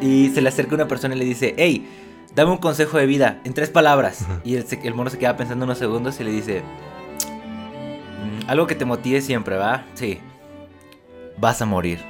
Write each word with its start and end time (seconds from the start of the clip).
Y 0.00 0.30
se 0.30 0.40
le 0.40 0.48
acerca 0.48 0.74
una 0.74 0.88
persona 0.88 1.14
y 1.14 1.18
le 1.18 1.24
dice, 1.24 1.54
hey, 1.58 1.86
dame 2.34 2.52
un 2.52 2.58
consejo 2.58 2.98
de 2.98 3.06
vida 3.06 3.40
en 3.44 3.54
tres 3.54 3.70
palabras. 3.70 4.26
Y 4.44 4.56
el, 4.56 4.66
el, 4.82 4.94
mono 4.94 5.10
se 5.10 5.18
queda 5.18 5.36
pensando 5.36 5.64
unos 5.64 5.78
segundos 5.78 6.20
y 6.20 6.24
le 6.24 6.30
dice, 6.30 6.62
mm, 8.22 8.48
algo 8.48 8.66
que 8.66 8.74
te 8.74 8.84
motive 8.84 9.20
siempre, 9.20 9.56
¿va? 9.56 9.84
Sí. 9.94 10.20
Vas 11.36 11.62
a 11.62 11.66
morir. 11.66 12.00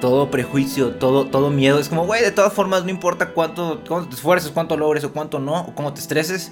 Todo 0.00 0.30
prejuicio, 0.30 0.96
todo, 0.96 1.26
todo 1.26 1.50
miedo. 1.50 1.78
Es 1.78 1.88
como, 1.88 2.06
güey, 2.06 2.22
de 2.22 2.32
todas 2.32 2.52
formas, 2.52 2.84
no 2.84 2.90
importa 2.90 3.30
cuánto, 3.30 3.82
cuánto 3.86 4.08
te 4.08 4.16
esfuerces, 4.16 4.50
cuánto 4.50 4.76
logres 4.76 5.04
o 5.04 5.12
cuánto 5.12 5.38
no, 5.38 5.60
o 5.60 5.74
cómo 5.74 5.92
te 5.92 6.00
estreses, 6.00 6.50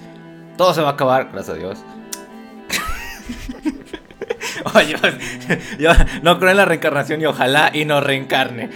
todo 0.56 0.72
se 0.74 0.82
va 0.82 0.90
a 0.90 0.92
acabar, 0.92 1.30
gracias 1.32 1.56
a 1.56 1.58
Dios. 1.58 1.78
Yo 5.78 5.90
no 6.22 6.38
creo 6.38 6.50
en 6.50 6.56
la 6.56 6.64
reencarnación 6.64 7.20
y 7.20 7.26
ojalá 7.26 7.70
y 7.72 7.84
no 7.84 8.00
reencarne. 8.00 8.70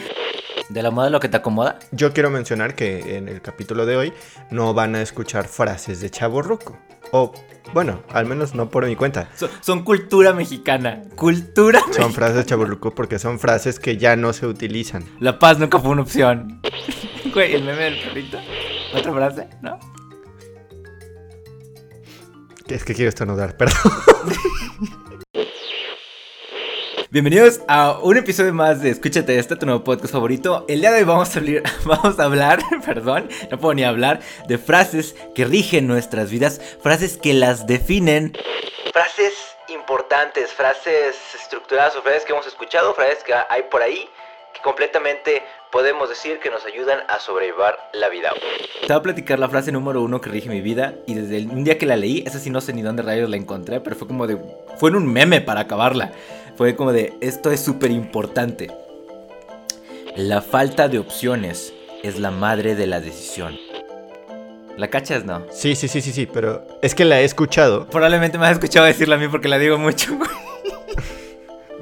¿De 0.69 0.83
la 0.83 0.91
moda 0.91 1.11
lo 1.11 1.21
que 1.21 1.29
te 1.29 1.37
acomoda? 1.37 1.79
Yo 1.93 2.12
quiero 2.12 2.31
mencionar 2.31 2.75
que 2.75 3.17
en 3.17 3.29
el 3.29 3.43
capítulo 3.43 3.85
de 3.85 3.96
hoy 3.96 4.13
no 4.50 4.72
van 4.72 4.95
a 4.95 5.03
escuchar 5.03 5.46
frases 5.46 6.00
de 6.00 6.11
chavo 6.11 6.41
ruco. 6.41 6.79
O, 7.13 7.32
bueno, 7.72 8.03
al 8.11 8.27
menos 8.27 8.55
no 8.55 8.71
por 8.71 8.86
mi 8.86 8.96
cuenta. 8.96 9.29
Son, 9.61 9.85
cultura 9.85 10.32
mexicana. 10.32 11.03
Cultura 11.17 11.81
Son 11.93 12.13
frases 12.13 12.36
de 12.36 12.46
chavo 12.46 12.64
ruco 12.64 12.95
porque 12.95 13.19
son 13.19 13.39
frases 13.39 13.79
que 13.79 13.99
ya 13.99 14.17
no 14.17 14.32
se 14.32 14.46
utilizan. 14.46 15.05
La 15.21 15.39
paz 15.39 15.58
nunca 15.58 15.79
fue 15.79 15.91
una 15.91 16.03
opción. 16.03 16.61
Güey, 17.33 17.55
el 17.55 17.64
meme 17.64 17.85
del 17.85 18.00
perrito. 18.00 18.39
¿Otra 18.94 19.13
frase? 19.13 19.49
¿No? 19.61 19.79
Es 22.69 22.85
que 22.85 22.94
quiero 22.94 23.08
estornudar, 23.08 23.57
perdón. 23.57 23.77
Bienvenidos 27.14 27.61
a 27.68 28.00
un 28.03 28.17
episodio 28.17 28.53
más 28.53 28.82
de 28.82 28.91
Escúchate 28.91 29.39
este, 29.39 29.55
tu 29.55 29.67
nuevo 29.67 29.85
podcast 29.85 30.13
favorito. 30.13 30.64
El 30.67 30.81
día 30.81 30.91
de 30.91 30.99
hoy 30.99 31.05
vamos 31.05 31.36
a, 31.36 31.39
hablar, 31.39 31.63
vamos 31.85 32.19
a 32.19 32.25
hablar, 32.25 32.59
perdón, 32.84 33.28
no 33.53 33.59
puedo 33.61 33.72
ni 33.72 33.84
hablar, 33.84 34.19
de 34.48 34.58
frases 34.58 35.14
que 35.33 35.44
rigen 35.44 35.86
nuestras 35.86 36.33
vidas, 36.33 36.61
frases 36.83 37.16
que 37.16 37.33
las 37.33 37.69
definen. 37.69 38.36
Frases 38.92 39.33
importantes, 39.69 40.53
frases 40.53 41.14
estructuradas 41.41 41.94
o 41.94 42.03
frases 42.03 42.25
que 42.25 42.33
hemos 42.33 42.48
escuchado, 42.48 42.92
frases 42.94 43.22
que 43.22 43.33
hay 43.33 43.62
por 43.70 43.81
ahí 43.81 44.08
que 44.53 44.60
completamente 44.62 45.42
podemos 45.70 46.08
decir 46.08 46.41
que 46.41 46.50
nos 46.50 46.64
ayudan 46.64 47.00
a 47.08 47.20
sobrellevar 47.20 47.78
la 47.92 48.08
vida. 48.08 48.33
Te 48.81 48.88
voy 48.88 48.97
a 48.97 49.03
platicar 49.03 49.38
la 49.38 49.48
frase 49.48 49.72
número 49.72 50.03
uno 50.03 50.20
que 50.20 50.31
rige 50.31 50.48
mi 50.48 50.60
vida 50.60 50.94
y 51.06 51.14
desde 51.14 51.36
el, 51.36 51.48
un 51.48 51.64
día 51.64 51.78
que 51.78 51.86
la 51.86 51.97
leí, 51.97 52.25
esa 52.27 52.38
sí 52.38 52.50
no 52.50 52.60
sé 52.60 52.72
ni 52.72 52.83
dónde 52.83 53.03
rayos 53.03 53.28
la 53.28 53.36
encontré, 53.36 53.81
pero 53.81 53.94
fue 53.94 54.06
como 54.06 54.27
de... 54.27 54.38
fue 54.78 54.91
en 54.91 54.97
un 54.97 55.12
meme 55.12 55.41
para 55.41 55.60
acabarla. 55.60 56.12
Fue 56.56 56.77
como 56.77 56.92
de, 56.92 57.14
esto 57.20 57.50
es 57.50 57.60
súper 57.60 57.91
importante. 57.91 58.70
La 60.16 60.41
falta 60.41 60.88
de 60.88 61.00
opciones 61.00 61.72
es 62.05 62.20
la 62.20 62.30
madre 62.30 62.77
de 62.77 62.86
la 62.86 63.00
decisión. 63.00 63.56
¿La 64.77 64.88
cachas, 64.88 65.25
no? 65.25 65.44
Sí, 65.50 65.75
sí, 65.75 65.88
sí, 65.88 66.00
sí, 66.00 66.12
sí, 66.12 66.27
pero 66.27 66.66
es 66.82 66.94
que 66.94 67.05
la 67.05 67.20
he 67.20 67.25
escuchado. 67.25 67.86
Probablemente 67.88 68.38
me 68.38 68.47
has 68.47 68.52
escuchado 68.52 68.86
decirla 68.86 69.16
a 69.16 69.19
mí 69.19 69.28
porque 69.28 69.48
la 69.48 69.58
digo 69.58 69.78
mucho, 69.78 70.16
güey. 70.16 70.30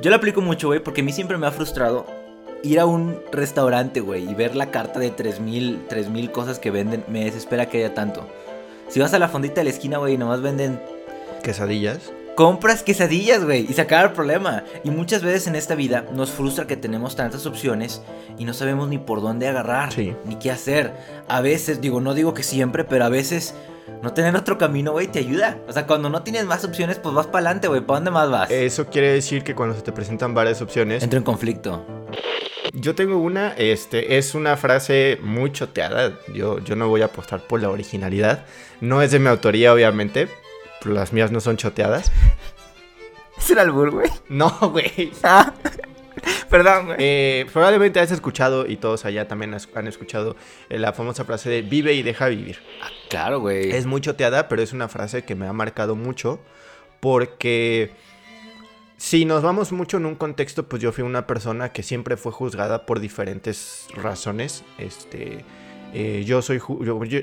Yo 0.00 0.11
la 0.11 0.17
aplico 0.17 0.41
mucho, 0.41 0.69
güey, 0.69 0.81
porque 0.81 1.03
a 1.03 1.05
mí 1.05 1.12
siempre 1.12 1.37
me 1.37 1.47
ha 1.47 1.53
frustrado 1.53 2.06
ir 2.62 2.81
a 2.81 2.87
un 2.87 3.20
restaurante, 3.31 4.00
güey, 4.00 4.28
y 4.28 4.34
ver 4.34 4.56
la 4.56 4.70
carta 4.70 5.00
de 5.00 5.11
3000, 5.11 5.87
3000 5.89 6.31
cosas 6.31 6.59
que 6.59 6.70
venden, 6.70 7.05
me 7.09 7.25
desespera 7.25 7.67
que 7.67 7.78
haya 7.78 7.95
tanto. 7.95 8.27
Si 8.89 9.00
vas 9.00 9.12
a 9.15 9.19
la 9.19 9.28
fondita 9.28 9.56
de 9.56 9.65
la 9.65 9.70
esquina, 9.70 9.98
güey, 9.98 10.15
y 10.15 10.19
nomás 10.19 10.43
venden... 10.43 10.81
¿Quesadillas? 11.43 12.12
Compras 12.34 12.83
quesadillas, 12.83 13.44
güey, 13.44 13.66
y 13.69 13.72
se 13.75 13.83
acaba 13.83 14.02
el 14.02 14.12
problema. 14.12 14.64
Y 14.84 14.91
muchas 14.91 15.22
veces 15.22 15.47
en 15.47 15.56
esta 15.56 15.75
vida 15.75 16.06
nos 16.12 16.30
frustra 16.30 16.66
que 16.66 16.77
tenemos 16.77 17.16
tantas 17.16 17.47
opciones 17.47 18.02
y 18.38 18.44
no 18.44 18.55
sabemos 18.55 18.88
ni 18.88 18.98
por 18.98 19.20
dónde 19.20 19.48
agarrar, 19.48 19.92
ni 19.97 20.36
qué 20.36 20.50
hacer. 20.50 20.92
A 21.28 21.41
veces, 21.41 21.80
digo, 21.80 22.00
no 22.00 22.14
digo 22.14 22.34
que 22.34 22.42
siempre, 22.42 22.84
pero 22.84 23.05
a 23.05 23.08
veces 23.08 23.55
no 24.03 24.12
tener 24.12 24.34
otro 24.36 24.58
camino, 24.58 24.92
güey, 24.92 25.08
te 25.08 25.19
ayuda. 25.19 25.58
O 25.69 25.72
sea, 25.72 25.86
cuando 25.86 26.08
no 26.08 26.22
tienes 26.22 26.44
más 26.44 26.64
opciones, 26.64 26.98
pues 26.98 27.15
vas 27.15 27.26
para 27.26 27.47
adelante, 27.47 27.69
güey. 27.69 27.81
¿Para 27.81 27.98
dónde 27.98 28.10
más 28.10 28.31
vas? 28.31 28.50
Eso 28.50 28.87
quiere 28.87 29.12
decir 29.12 29.44
que 29.44 29.54
cuando 29.54 29.75
se 29.75 29.82
te 29.82 29.92
presentan 29.92 30.34
varias 30.34 30.62
opciones... 30.62 31.03
Entro 31.03 31.19
en 31.19 31.25
conflicto. 31.25 31.84
Yo 32.75 32.94
tengo 32.94 33.19
una, 33.19 33.53
este, 33.59 34.16
es 34.16 34.34
una 34.34 34.56
frase 34.56 35.19
muy 35.22 35.53
choteada. 35.53 36.19
Yo, 36.34 36.59
yo 36.60 36.75
no 36.75 36.88
voy 36.88 37.03
a 37.03 37.06
apostar 37.06 37.47
por 37.47 37.60
la 37.60 37.69
originalidad. 37.69 38.47
No 38.81 39.03
es 39.03 39.10
de 39.10 39.19
mi 39.19 39.28
autoría, 39.28 39.75
obviamente, 39.75 40.28
las 40.87 41.12
mías 41.12 41.31
no 41.31 41.41
son 41.41 41.56
choteadas. 41.56 42.12
¿Es 43.37 43.50
el 43.50 43.59
albur, 43.59 43.91
güey? 43.91 44.10
No, 44.28 44.50
güey. 44.70 45.12
Ah. 45.22 45.53
Perdón, 46.48 46.87
güey. 46.87 46.97
Eh, 47.00 47.47
probablemente 47.53 47.98
has 47.98 48.12
escuchado, 48.12 48.66
y 48.66 48.76
todos 48.76 49.04
allá 49.04 49.26
también 49.26 49.56
han 49.75 49.87
escuchado, 49.88 50.37
eh, 50.69 50.78
la 50.78 50.92
famosa 50.92 51.25
frase 51.25 51.50
de 51.50 51.62
vive 51.62 51.94
y 51.94 52.03
deja 52.03 52.28
vivir. 52.28 52.59
Ah, 52.82 52.88
claro, 53.09 53.41
güey. 53.41 53.71
Es 53.72 53.87
muy 53.87 54.00
choteada, 54.00 54.48
pero 54.48 54.62
es 54.62 54.72
una 54.72 54.88
frase 54.88 55.25
que 55.25 55.34
me 55.34 55.47
ha 55.47 55.53
marcado 55.53 55.97
mucho. 55.97 56.41
Porque 57.00 57.91
si 58.97 59.25
nos 59.25 59.42
vamos 59.42 59.72
mucho 59.72 59.97
en 59.97 60.06
un 60.06 60.15
contexto, 60.15 60.69
pues 60.69 60.81
yo 60.81 60.92
fui 60.92 61.03
una 61.03 61.26
persona 61.26 61.72
que 61.72 61.82
siempre 61.82 62.16
fue 62.16 62.31
juzgada 62.31 62.87
por 62.87 63.00
diferentes 63.00 63.88
razones. 63.97 64.62
Este. 64.78 65.44
Eh, 65.94 66.22
yo 66.25 66.41
soy 66.41 66.59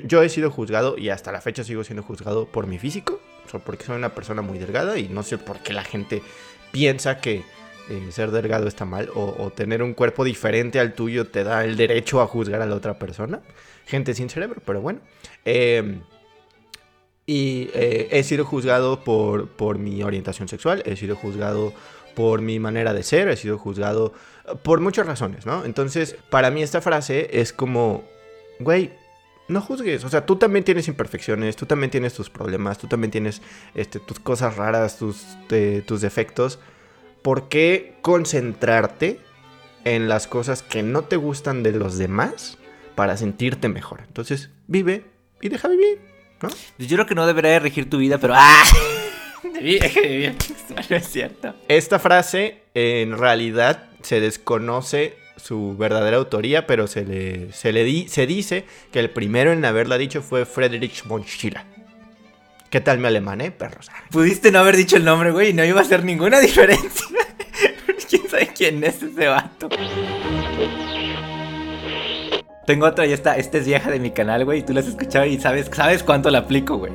yo 0.04 0.22
he 0.22 0.28
sido 0.28 0.50
juzgado 0.50 0.96
y 0.96 1.08
hasta 1.08 1.32
la 1.32 1.40
fecha 1.40 1.64
sigo 1.64 1.82
siendo 1.82 2.04
juzgado 2.04 2.46
por 2.46 2.68
mi 2.68 2.78
físico 2.78 3.20
porque 3.58 3.84
soy 3.84 3.96
una 3.96 4.14
persona 4.14 4.42
muy 4.42 4.58
delgada 4.58 4.98
y 4.98 5.08
no 5.08 5.22
sé 5.22 5.38
por 5.38 5.58
qué 5.58 5.72
la 5.72 5.84
gente 5.84 6.22
piensa 6.70 7.20
que 7.20 7.42
eh, 7.90 8.12
ser 8.12 8.30
delgado 8.30 8.68
está 8.68 8.84
mal 8.84 9.10
o, 9.14 9.50
tener 9.50 9.82
un 9.82 9.94
cuerpo 9.94 10.24
diferente 10.24 10.78
al 10.78 10.94
tuyo 10.94 11.26
te 11.26 11.42
da 11.42 11.64
el 11.64 11.76
derecho 11.76 12.20
a 12.20 12.26
juzgar 12.26 12.62
a 12.62 12.66
la 12.66 12.76
otra 12.76 12.98
persona. 12.98 13.40
Gente 13.86 14.14
sin 14.14 14.30
cerebro, 14.30 14.62
pero 14.64 14.80
bueno. 14.80 15.00
Em, 15.44 16.02
y 17.26 17.68
eh, 17.74 18.08
he 18.12 18.22
sido 18.22 18.44
juzgado 18.44 19.02
por, 19.02 19.48
por 19.48 19.78
mi 19.78 20.02
orientación 20.02 20.48
sexual, 20.48 20.82
he 20.86 20.96
sido 20.96 21.16
juzgado 21.16 21.72
por 22.14 22.40
mi 22.40 22.58
manera 22.58 22.92
de 22.92 23.02
ser, 23.02 23.28
he 23.28 23.36
sido 23.36 23.58
juzgado 23.58 24.12
por 24.62 24.80
muchas 24.80 25.06
razones, 25.06 25.46
¿no? 25.46 25.64
Entonces, 25.64 26.16
para 26.28 26.50
mí 26.50 26.62
esta 26.62 26.80
frase 26.80 27.40
es 27.40 27.52
como, 27.52 28.04
güey, 28.58 28.92
no 29.50 29.60
juzgues. 29.60 30.04
O 30.04 30.08
sea, 30.08 30.24
tú 30.24 30.36
también 30.36 30.64
tienes 30.64 30.88
imperfecciones, 30.88 31.56
tú 31.56 31.66
también 31.66 31.90
tienes 31.90 32.14
tus 32.14 32.30
problemas, 32.30 32.78
tú 32.78 32.86
también 32.86 33.10
tienes 33.10 33.42
este, 33.74 33.98
tus 34.00 34.20
cosas 34.20 34.56
raras, 34.56 34.98
tus, 34.98 35.24
tus 35.86 36.00
defectos. 36.00 36.58
¿Por 37.22 37.48
qué 37.48 37.98
concentrarte 38.02 39.20
en 39.84 40.08
las 40.08 40.26
cosas 40.26 40.62
que 40.62 40.82
no 40.82 41.02
te 41.02 41.16
gustan 41.16 41.62
de 41.62 41.72
los 41.72 41.98
demás 41.98 42.58
para 42.94 43.16
sentirte 43.16 43.68
mejor? 43.68 44.02
Entonces, 44.06 44.50
vive 44.66 45.04
y 45.40 45.48
deja 45.48 45.68
vivir, 45.68 46.00
¿no? 46.40 46.48
Yo 46.78 46.96
creo 46.96 47.06
que 47.06 47.14
no 47.14 47.26
debería 47.26 47.58
regir 47.58 47.90
tu 47.90 47.98
vida, 47.98 48.18
pero 48.18 48.34
¡ah! 48.36 48.62
no 50.90 50.96
es 50.96 51.08
cierto. 51.08 51.54
Esta 51.68 51.98
frase 51.98 52.62
en 52.74 53.18
realidad 53.18 53.88
se 54.02 54.20
desconoce 54.20 55.16
su 55.42 55.76
verdadera 55.76 56.16
autoría, 56.16 56.66
pero 56.66 56.86
se 56.86 57.04
le, 57.04 57.52
se 57.52 57.72
le 57.72 57.84
di, 57.84 58.08
se 58.08 58.26
dice 58.26 58.64
que 58.92 59.00
el 59.00 59.10
primero 59.10 59.52
en 59.52 59.64
haberla 59.64 59.98
dicho 59.98 60.22
fue 60.22 60.44
Friedrich 60.44 61.04
von 61.04 61.24
Schiller. 61.24 61.62
¿Qué 62.70 62.80
tal 62.80 62.98
mi 62.98 63.08
alemán, 63.08 63.40
eh, 63.40 63.50
perros? 63.50 63.88
Pudiste 64.10 64.52
no 64.52 64.60
haber 64.60 64.76
dicho 64.76 64.96
el 64.96 65.04
nombre, 65.04 65.32
güey, 65.32 65.50
y 65.50 65.52
no 65.52 65.64
iba 65.64 65.80
a 65.80 65.82
hacer 65.82 66.04
ninguna 66.04 66.38
diferencia. 66.40 67.06
¿Quién 68.08 68.28
sabe 68.28 68.50
quién 68.54 68.84
es 68.84 69.02
ese 69.02 69.26
vato? 69.26 69.68
Tengo 72.66 72.86
otra 72.86 73.06
y 73.06 73.12
esta, 73.12 73.36
esta 73.36 73.58
es 73.58 73.66
vieja 73.66 73.90
de 73.90 73.98
mi 73.98 74.12
canal, 74.12 74.44
güey, 74.44 74.60
y 74.60 74.62
tú 74.62 74.72
la 74.72 74.80
has 74.80 74.86
escuchado 74.86 75.24
y 75.26 75.40
sabes, 75.40 75.68
sabes 75.72 76.04
cuánto 76.04 76.30
la 76.30 76.38
aplico, 76.38 76.76
güey. 76.76 76.92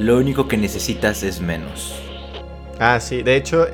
Lo 0.00 0.16
único 0.16 0.48
que 0.48 0.56
necesitas 0.56 1.22
es 1.22 1.40
menos. 1.40 1.94
Ah, 2.80 2.98
sí, 2.98 3.22
de 3.22 3.36
hecho, 3.36 3.68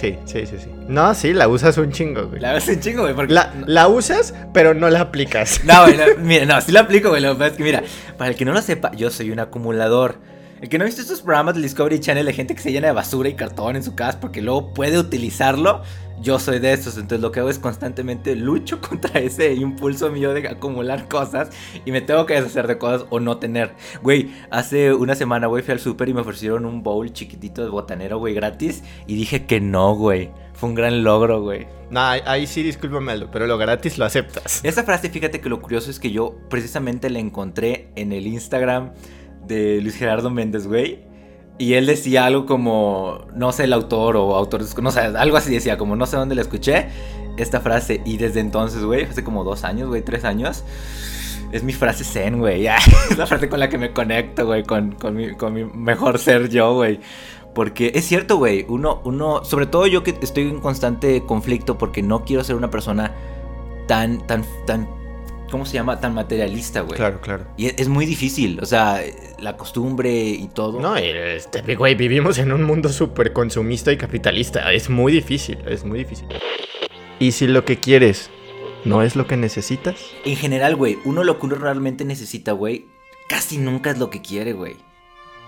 Sí, 0.00 0.16
sí, 0.24 0.46
sí, 0.46 0.56
sí. 0.58 0.70
No, 0.88 1.12
sí, 1.12 1.34
la 1.34 1.46
usas 1.46 1.76
un 1.76 1.92
chingo, 1.92 2.28
güey. 2.28 2.40
La 2.40 2.56
usas 2.56 2.76
un 2.76 2.80
chingo, 2.80 3.02
güey. 3.02 3.14
Porque... 3.14 3.34
La, 3.34 3.52
la, 3.66 3.86
usas, 3.86 4.32
pero 4.54 4.72
no 4.72 4.88
la 4.88 5.00
aplicas. 5.00 5.62
No, 5.64 5.82
güey, 5.82 5.98
mira, 6.18 6.46
no, 6.46 6.58
sí 6.62 6.72
la 6.72 6.80
aplico, 6.80 7.10
güey. 7.10 7.20
Lo 7.20 7.32
que 7.32 7.38
pasa 7.38 7.50
es 7.50 7.56
que, 7.58 7.64
mira, 7.64 7.82
para 8.16 8.30
el 8.30 8.36
que 8.36 8.46
no 8.46 8.52
lo 8.52 8.62
sepa, 8.62 8.92
yo 8.92 9.10
soy 9.10 9.30
un 9.30 9.40
acumulador. 9.40 10.16
El 10.62 10.68
que 10.70 10.78
no 10.78 10.84
ha 10.84 10.86
visto 10.86 11.02
estos 11.02 11.20
programas 11.20 11.54
del 11.54 11.62
Discovery 11.62 12.00
Channel 12.00 12.24
de 12.24 12.32
gente 12.32 12.54
que 12.54 12.62
se 12.62 12.72
llena 12.72 12.88
de 12.88 12.92
basura 12.94 13.28
y 13.28 13.34
cartón 13.34 13.76
en 13.76 13.82
su 13.82 13.94
casa 13.94 14.20
porque 14.20 14.40
luego 14.42 14.72
puede 14.72 14.98
utilizarlo, 14.98 15.82
yo 16.20 16.38
soy 16.38 16.58
de 16.58 16.72
estos. 16.72 16.96
Entonces 16.96 17.20
lo 17.20 17.32
que 17.32 17.40
hago 17.40 17.50
es 17.50 17.58
constantemente 17.58 18.36
lucho 18.36 18.80
contra 18.88 19.20
ese 19.20 19.54
impulso 19.54 20.10
mío 20.10 20.32
de 20.32 20.48
acumular 20.48 21.08
cosas 21.08 21.50
y 21.84 21.92
me 21.92 22.00
tengo 22.00 22.26
que 22.26 22.34
deshacer 22.34 22.66
de 22.66 22.78
cosas 22.78 23.06
o 23.10 23.20
no 23.20 23.38
tener. 23.38 23.74
Güey, 24.02 24.30
hace 24.50 24.92
una 24.92 25.14
semana, 25.14 25.46
güey, 25.46 25.62
fui 25.62 25.72
al 25.72 25.80
súper 25.80 26.08
y 26.08 26.14
me 26.14 26.20
ofrecieron 26.20 26.64
un 26.66 26.82
bowl 26.82 27.12
chiquitito 27.12 27.62
de 27.62 27.70
botanero, 27.70 28.18
güey, 28.18 28.34
gratis 28.34 28.82
y 29.06 29.16
dije 29.16 29.46
que 29.46 29.60
no, 29.60 29.94
güey. 29.94 30.30
Fue 30.54 30.68
un 30.68 30.74
gran 30.74 31.04
logro, 31.04 31.40
güey. 31.40 31.66
No, 31.90 32.00
ahí 32.00 32.46
sí, 32.46 32.62
discúlpame, 32.62 33.26
pero 33.32 33.46
lo 33.46 33.56
gratis 33.56 33.96
lo 33.96 34.04
aceptas. 34.04 34.60
Esa 34.64 34.84
frase, 34.84 35.08
fíjate 35.08 35.40
que 35.40 35.48
lo 35.48 35.62
curioso 35.62 35.90
es 35.90 35.98
que 35.98 36.10
yo 36.10 36.36
precisamente 36.50 37.08
la 37.08 37.18
encontré 37.18 37.88
en 37.96 38.12
el 38.12 38.26
Instagram 38.26 38.92
de 39.46 39.80
Luis 39.80 39.96
Gerardo 39.96 40.28
Méndez, 40.28 40.66
güey. 40.66 41.09
Y 41.60 41.74
él 41.74 41.84
decía 41.84 42.24
algo 42.24 42.46
como, 42.46 43.26
no 43.34 43.52
sé 43.52 43.64
el 43.64 43.74
autor 43.74 44.16
o 44.16 44.34
autor, 44.34 44.62
no 44.82 44.90
sé, 44.90 45.00
algo 45.00 45.36
así 45.36 45.52
decía, 45.52 45.76
como 45.76 45.94
no 45.94 46.06
sé 46.06 46.16
dónde 46.16 46.34
la 46.34 46.40
escuché, 46.40 46.86
esta 47.36 47.60
frase. 47.60 48.00
Y 48.06 48.16
desde 48.16 48.40
entonces, 48.40 48.82
güey, 48.82 49.04
hace 49.04 49.22
como 49.22 49.44
dos 49.44 49.62
años, 49.62 49.88
güey, 49.88 50.00
tres 50.00 50.24
años, 50.24 50.64
es 51.52 51.62
mi 51.62 51.74
frase 51.74 52.02
zen, 52.02 52.38
güey. 52.38 52.66
Es 53.10 53.18
la 53.18 53.26
frase 53.26 53.50
con 53.50 53.60
la 53.60 53.68
que 53.68 53.76
me 53.76 53.92
conecto, 53.92 54.46
güey, 54.46 54.62
con, 54.62 54.92
con, 54.92 55.14
mi, 55.14 55.34
con 55.34 55.52
mi 55.52 55.64
mejor 55.66 56.18
ser 56.18 56.48
yo, 56.48 56.72
güey. 56.72 56.98
Porque 57.54 57.92
es 57.94 58.06
cierto, 58.06 58.38
güey, 58.38 58.64
uno, 58.66 59.02
uno, 59.04 59.44
sobre 59.44 59.66
todo 59.66 59.86
yo 59.86 60.02
que 60.02 60.16
estoy 60.22 60.44
en 60.44 60.60
constante 60.60 61.26
conflicto 61.26 61.76
porque 61.76 62.00
no 62.00 62.24
quiero 62.24 62.42
ser 62.42 62.56
una 62.56 62.70
persona 62.70 63.12
tan, 63.86 64.26
tan, 64.26 64.46
tan 64.64 64.88
¿cómo 65.50 65.66
se 65.66 65.74
llama? 65.74 66.00
Tan 66.00 66.14
materialista, 66.14 66.80
güey. 66.80 66.96
Claro, 66.96 67.20
claro. 67.20 67.46
Y 67.56 67.66
es, 67.66 67.88
muy 67.88 68.06
difícil, 68.06 68.60
o 68.62 68.66
sea, 68.66 69.02
la 69.38 69.56
costumbre 69.56 70.10
y 70.12 70.48
todo. 70.48 70.80
No, 70.80 70.96
este, 70.96 71.76
güey, 71.76 71.94
vivimos 71.94 72.38
en 72.38 72.52
un 72.52 72.62
mundo 72.62 72.88
súper 72.88 73.32
consumista 73.32 73.92
y 73.92 73.96
capitalista. 73.96 74.72
Es 74.72 74.88
muy 74.88 75.12
difícil, 75.12 75.58
es 75.66 75.84
muy 75.84 75.98
difícil. 75.98 76.26
Y 77.18 77.32
si 77.32 77.46
lo 77.46 77.64
que 77.64 77.78
quieres 77.78 78.30
no 78.84 79.02
es 79.02 79.16
lo 79.16 79.26
que 79.26 79.36
necesitas. 79.36 79.96
En 80.24 80.36
general, 80.36 80.76
güey, 80.76 80.98
uno 81.04 81.24
lo 81.24 81.38
que 81.38 81.46
uno 81.46 81.56
realmente 81.56 82.04
necesita, 82.04 82.52
güey, 82.52 82.86
casi 83.28 83.58
nunca 83.58 83.90
es 83.90 83.98
lo 83.98 84.10
que 84.10 84.22
quiere, 84.22 84.52
güey. 84.52 84.76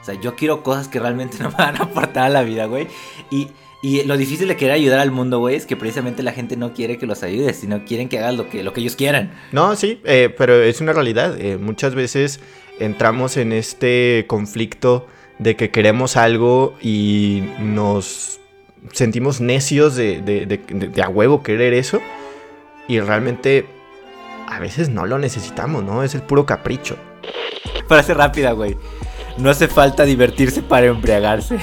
O 0.00 0.04
sea, 0.04 0.14
yo 0.14 0.34
quiero 0.34 0.62
cosas 0.62 0.88
que 0.88 0.98
realmente 0.98 1.38
no 1.40 1.50
me 1.50 1.56
van 1.56 1.76
a 1.76 1.84
aportar 1.84 2.24
a 2.24 2.28
la 2.28 2.42
vida, 2.42 2.66
güey. 2.66 2.88
Y 3.30 3.48
y 3.82 4.04
lo 4.04 4.16
difícil 4.16 4.46
de 4.46 4.56
querer 4.56 4.74
ayudar 4.74 5.00
al 5.00 5.10
mundo, 5.10 5.40
güey, 5.40 5.56
es 5.56 5.66
que 5.66 5.76
precisamente 5.76 6.22
la 6.22 6.30
gente 6.30 6.56
no 6.56 6.72
quiere 6.72 6.98
que 6.98 7.06
los 7.06 7.24
ayudes, 7.24 7.56
sino 7.56 7.84
quieren 7.84 8.08
que 8.08 8.18
hagas 8.18 8.36
lo 8.36 8.48
que, 8.48 8.62
lo 8.62 8.72
que 8.72 8.80
ellos 8.80 8.94
quieran. 8.94 9.32
No, 9.50 9.74
sí, 9.74 10.00
eh, 10.04 10.32
pero 10.38 10.62
es 10.62 10.80
una 10.80 10.92
realidad. 10.92 11.36
Eh, 11.40 11.58
muchas 11.58 11.96
veces 11.96 12.38
entramos 12.78 13.36
en 13.36 13.52
este 13.52 14.24
conflicto 14.28 15.08
de 15.40 15.56
que 15.56 15.70
queremos 15.70 16.16
algo 16.16 16.74
y 16.80 17.42
nos 17.58 18.38
sentimos 18.92 19.40
necios 19.40 19.96
de, 19.96 20.22
de, 20.22 20.46
de 20.46 21.02
a 21.02 21.08
huevo 21.08 21.42
querer 21.42 21.74
eso. 21.74 22.00
Y 22.86 23.00
realmente 23.00 23.66
a 24.46 24.60
veces 24.60 24.90
no 24.90 25.06
lo 25.06 25.18
necesitamos, 25.18 25.82
¿no? 25.82 26.04
Es 26.04 26.14
el 26.14 26.22
puro 26.22 26.46
capricho. 26.46 26.96
Frase 27.88 28.14
rápida, 28.14 28.52
güey. 28.52 28.76
No 29.38 29.50
hace 29.50 29.66
falta 29.66 30.04
divertirse 30.04 30.62
para 30.62 30.86
embriagarse 30.86 31.58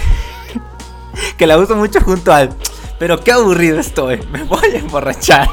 que 1.38 1.48
la 1.48 1.58
uso 1.58 1.76
mucho 1.76 2.02
junto 2.02 2.34
al. 2.34 2.50
Pero 2.98 3.20
qué 3.22 3.32
aburrido 3.32 3.80
estoy, 3.80 4.20
me 4.32 4.44
voy 4.44 4.70
a 4.74 4.78
emborrachar. 4.78 5.48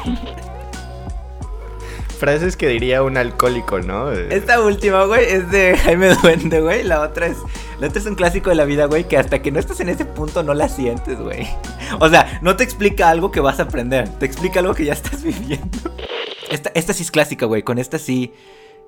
Frases 2.19 2.57
que 2.57 2.67
diría 2.67 3.03
un 3.03 3.15
alcohólico, 3.15 3.79
¿no? 3.79 4.11
Esta 4.11 4.59
última, 4.59 5.05
güey, 5.05 5.23
es 5.23 5.51
de 5.51 5.77
Jaime 5.77 6.15
Duende, 6.15 6.61
güey. 6.61 6.83
La 6.83 7.01
otra 7.01 7.27
es. 7.27 7.37
La 7.79 7.87
otra 7.87 8.01
es 8.01 8.07
un 8.07 8.15
clásico 8.15 8.49
de 8.49 8.55
la 8.55 8.65
vida, 8.65 8.85
güey, 8.85 9.07
que 9.07 9.17
hasta 9.17 9.39
que 9.43 9.51
no 9.51 9.59
estás 9.59 9.79
en 9.81 9.89
ese 9.89 10.03
punto 10.03 10.41
no 10.41 10.55
la 10.55 10.67
sientes, 10.67 11.19
güey. 11.19 11.47
O 11.99 12.09
sea, 12.09 12.39
no 12.41 12.55
te 12.55 12.63
explica 12.63 13.09
algo 13.09 13.31
que 13.31 13.39
vas 13.39 13.59
a 13.59 13.63
aprender, 13.63 14.09
te 14.17 14.25
explica 14.25 14.61
algo 14.61 14.73
que 14.73 14.85
ya 14.85 14.93
estás 14.93 15.21
viviendo. 15.23 15.77
Esta, 16.49 16.71
esta 16.73 16.93
sí 16.93 17.03
es 17.03 17.11
clásica, 17.11 17.45
güey. 17.45 17.61
Con 17.61 17.77
esta 17.77 17.99
sí. 17.99 18.33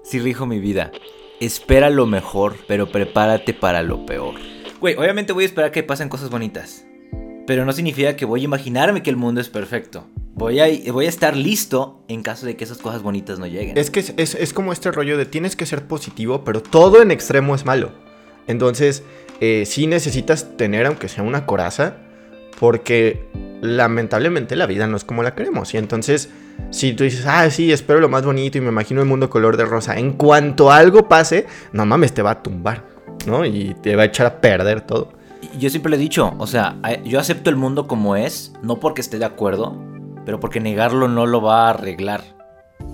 Sí 0.01 0.17
rijo 0.17 0.47
mi 0.47 0.59
vida. 0.59 0.91
Espera 1.39 1.89
lo 1.89 2.07
mejor, 2.07 2.55
pero 2.67 2.89
prepárate 2.89 3.53
para 3.53 3.83
lo 3.83 4.05
peor. 4.05 4.35
Güey, 4.79 4.95
obviamente 4.95 5.33
voy 5.33 5.43
a 5.43 5.47
esperar 5.47 5.71
que 5.71 5.83
pasen 5.83 6.07
cosas 6.07 6.29
bonitas. 6.29 6.85
Pero 7.45 7.65
no 7.65 7.73
significa 7.73 8.15
que 8.15 8.25
voy 8.25 8.41
a 8.41 8.43
imaginarme 8.45 9.03
que 9.03 9.09
el 9.09 9.17
mundo 9.17 9.41
es 9.41 9.49
perfecto. 9.49 10.07
Voy 10.35 10.59
a, 10.59 10.67
voy 10.93 11.05
a 11.05 11.09
estar 11.09 11.35
listo 11.35 12.05
en 12.07 12.23
caso 12.23 12.45
de 12.45 12.55
que 12.55 12.63
esas 12.63 12.77
cosas 12.77 13.01
bonitas 13.01 13.39
no 13.39 13.47
lleguen. 13.47 13.77
Es 13.77 13.91
que 13.91 13.99
es, 14.15 14.53
como 14.53 14.71
este 14.71 14.91
rollo 14.91 15.17
de 15.17 15.25
tienes 15.25 15.55
que 15.55 15.65
ser 15.65 15.85
positivo, 15.85 16.45
pero 16.45 16.61
todo 16.61 17.01
en 17.01 17.11
extremo 17.11 17.55
es 17.55 17.65
malo. 17.65 17.91
Entonces, 18.47 19.03
eh, 19.41 19.63
sí 19.65 19.85
necesitas 19.85 20.55
tener, 20.55 20.85
aunque 20.85 21.09
sea 21.09 21.23
una 21.23 21.45
coraza, 21.45 21.97
porque 22.59 23.25
lamentablemente 23.61 24.55
la 24.55 24.65
vida 24.65 24.87
no 24.87 24.95
es 24.95 25.03
como 25.03 25.23
la 25.23 25.35
queremos. 25.35 25.73
Y 25.73 25.77
entonces, 25.77 26.29
si 26.71 26.93
tú 26.93 27.03
dices, 27.03 27.25
ah, 27.25 27.49
sí, 27.49 27.73
espero 27.73 27.99
lo 27.99 28.07
más 28.07 28.23
bonito 28.23 28.57
y 28.57 28.61
me 28.61 28.69
imagino 28.69 29.01
el 29.01 29.07
mundo 29.07 29.29
color 29.29 29.57
de 29.57 29.65
rosa, 29.65 29.97
en 29.97 30.13
cuanto 30.13 30.71
algo 30.71 31.09
pase, 31.09 31.47
no 31.73 31.85
mames, 31.85 32.13
te 32.13 32.21
va 32.21 32.31
a 32.31 32.43
tumbar. 32.43 32.98
Y 33.45 33.75
te 33.75 33.95
va 33.95 34.03
a 34.03 34.05
echar 34.05 34.25
a 34.25 34.41
perder 34.41 34.81
todo. 34.81 35.13
Yo 35.57 35.69
siempre 35.69 35.89
le 35.89 35.95
he 35.95 35.99
dicho, 35.99 36.33
o 36.37 36.47
sea, 36.47 36.77
yo 37.03 37.19
acepto 37.19 37.49
el 37.49 37.55
mundo 37.55 37.87
como 37.87 38.15
es, 38.15 38.53
no 38.61 38.79
porque 38.79 39.01
esté 39.01 39.19
de 39.19 39.25
acuerdo, 39.25 39.77
pero 40.25 40.39
porque 40.39 40.59
negarlo 40.59 41.07
no 41.07 41.25
lo 41.25 41.41
va 41.41 41.67
a 41.67 41.69
arreglar. 41.71 42.21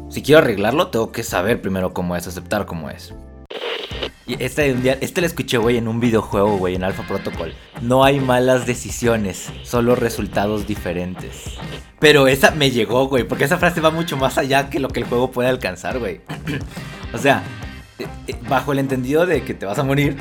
Si 0.10 0.22
quiero 0.22 0.40
arreglarlo, 0.40 0.88
tengo 0.88 1.12
que 1.12 1.24
saber 1.24 1.62
primero 1.62 1.94
cómo 1.94 2.16
es, 2.16 2.28
aceptar 2.28 2.66
cómo 2.66 2.90
es. 2.90 3.14
Y 4.28 4.42
este, 4.44 4.76
este 5.02 5.22
lo 5.22 5.28
escuché, 5.28 5.58
güey, 5.58 5.78
en 5.78 5.88
un 5.88 6.00
videojuego, 6.00 6.58
güey, 6.58 6.76
en 6.76 6.84
Alpha 6.84 7.04
Protocol. 7.08 7.54
No 7.82 8.04
hay 8.04 8.20
malas 8.20 8.66
decisiones, 8.66 9.52
solo 9.64 9.96
resultados 9.96 10.66
diferentes. 10.66 11.58
Pero 12.00 12.28
esa 12.28 12.52
me 12.52 12.72
llegó, 12.72 13.08
güey, 13.08 13.24
porque 13.24 13.44
esa 13.44 13.58
frase 13.58 13.82
va 13.82 13.92
mucho 13.92 14.18
más 14.18 14.38
allá 14.38 14.70
que 14.70 14.80
lo 14.80 14.90
que 14.90 15.00
el 15.00 15.06
juego 15.06 15.30
puede 15.32 15.50
alcanzar, 15.50 16.00
güey. 16.00 16.22
o 17.14 17.18
sea, 17.20 17.44
bajo 18.50 18.72
el 18.72 18.80
entendido 18.80 19.26
de 19.26 19.44
que 19.44 19.54
te 19.54 19.66
vas 19.66 19.80
a 19.80 19.84
morir. 19.84 20.18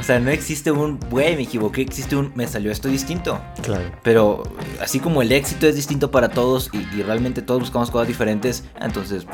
O 0.00 0.02
sea, 0.02 0.18
no 0.18 0.30
existe 0.30 0.70
un, 0.70 0.98
güey, 1.10 1.36
me 1.36 1.42
equivoqué, 1.42 1.82
existe 1.82 2.16
un, 2.16 2.32
me 2.34 2.46
salió 2.46 2.72
esto 2.72 2.88
distinto. 2.88 3.40
Claro. 3.62 3.90
Pero 4.02 4.42
así 4.80 5.00
como 5.00 5.22
el 5.22 5.30
éxito 5.32 5.66
es 5.66 5.76
distinto 5.76 6.10
para 6.10 6.30
todos 6.30 6.70
y, 6.72 7.02
realmente 7.02 7.42
todos 7.42 7.60
buscamos 7.60 7.90
cosas 7.90 8.08
diferentes, 8.08 8.64
entonces... 8.80 9.26